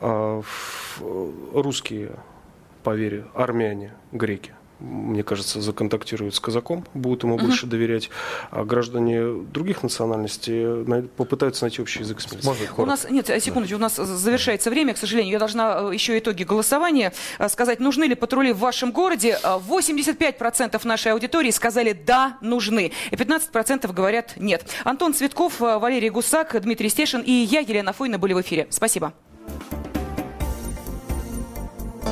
А, 0.00 0.42
русские, 1.52 2.12
поверь, 2.82 3.24
армяне, 3.34 3.94
греки– 4.12 4.52
мне 4.80 5.22
кажется, 5.22 5.60
законтактируют 5.60 6.34
с 6.34 6.40
казаком, 6.40 6.84
будут 6.94 7.22
ему 7.22 7.36
угу. 7.36 7.46
больше 7.46 7.66
доверять, 7.66 8.10
а 8.50 8.64
граждане 8.64 9.42
других 9.52 9.82
национальностей 9.82 10.84
попытаются 11.16 11.64
найти 11.64 11.80
общий 11.80 12.00
язык 12.00 12.20
с 12.20 12.30
милицией. 12.30 12.68
У 12.76 12.86
нас, 12.86 13.06
нет, 13.08 13.26
секундочку, 13.42 13.76
у 13.76 13.80
нас 13.80 13.96
завершается 13.96 14.70
время, 14.70 14.94
к 14.94 14.98
сожалению. 14.98 15.32
Я 15.32 15.38
должна 15.38 15.90
э, 15.90 15.94
еще 15.94 16.18
итоги 16.18 16.44
голосования 16.44 17.12
э, 17.38 17.48
сказать, 17.48 17.80
нужны 17.80 18.04
ли 18.04 18.14
патрули 18.14 18.52
в 18.52 18.58
вашем 18.58 18.92
городе. 18.92 19.38
85% 19.42 20.80
э, 20.82 20.88
нашей 20.88 21.12
аудитории 21.12 21.50
сказали 21.50 21.92
«да, 21.92 22.38
нужны», 22.40 22.92
и 23.10 23.14
15% 23.14 23.92
говорят 23.92 24.34
«нет». 24.36 24.66
Антон 24.84 25.14
Цветков, 25.14 25.60
Валерий 25.60 26.10
Гусак, 26.10 26.60
Дмитрий 26.60 26.88
Стешин 26.88 27.22
и 27.22 27.32
я, 27.32 27.60
Елена 27.60 27.92
Фойна, 27.92 28.18
были 28.18 28.34
в 28.34 28.40
эфире. 28.40 28.66
Спасибо. 28.70 29.12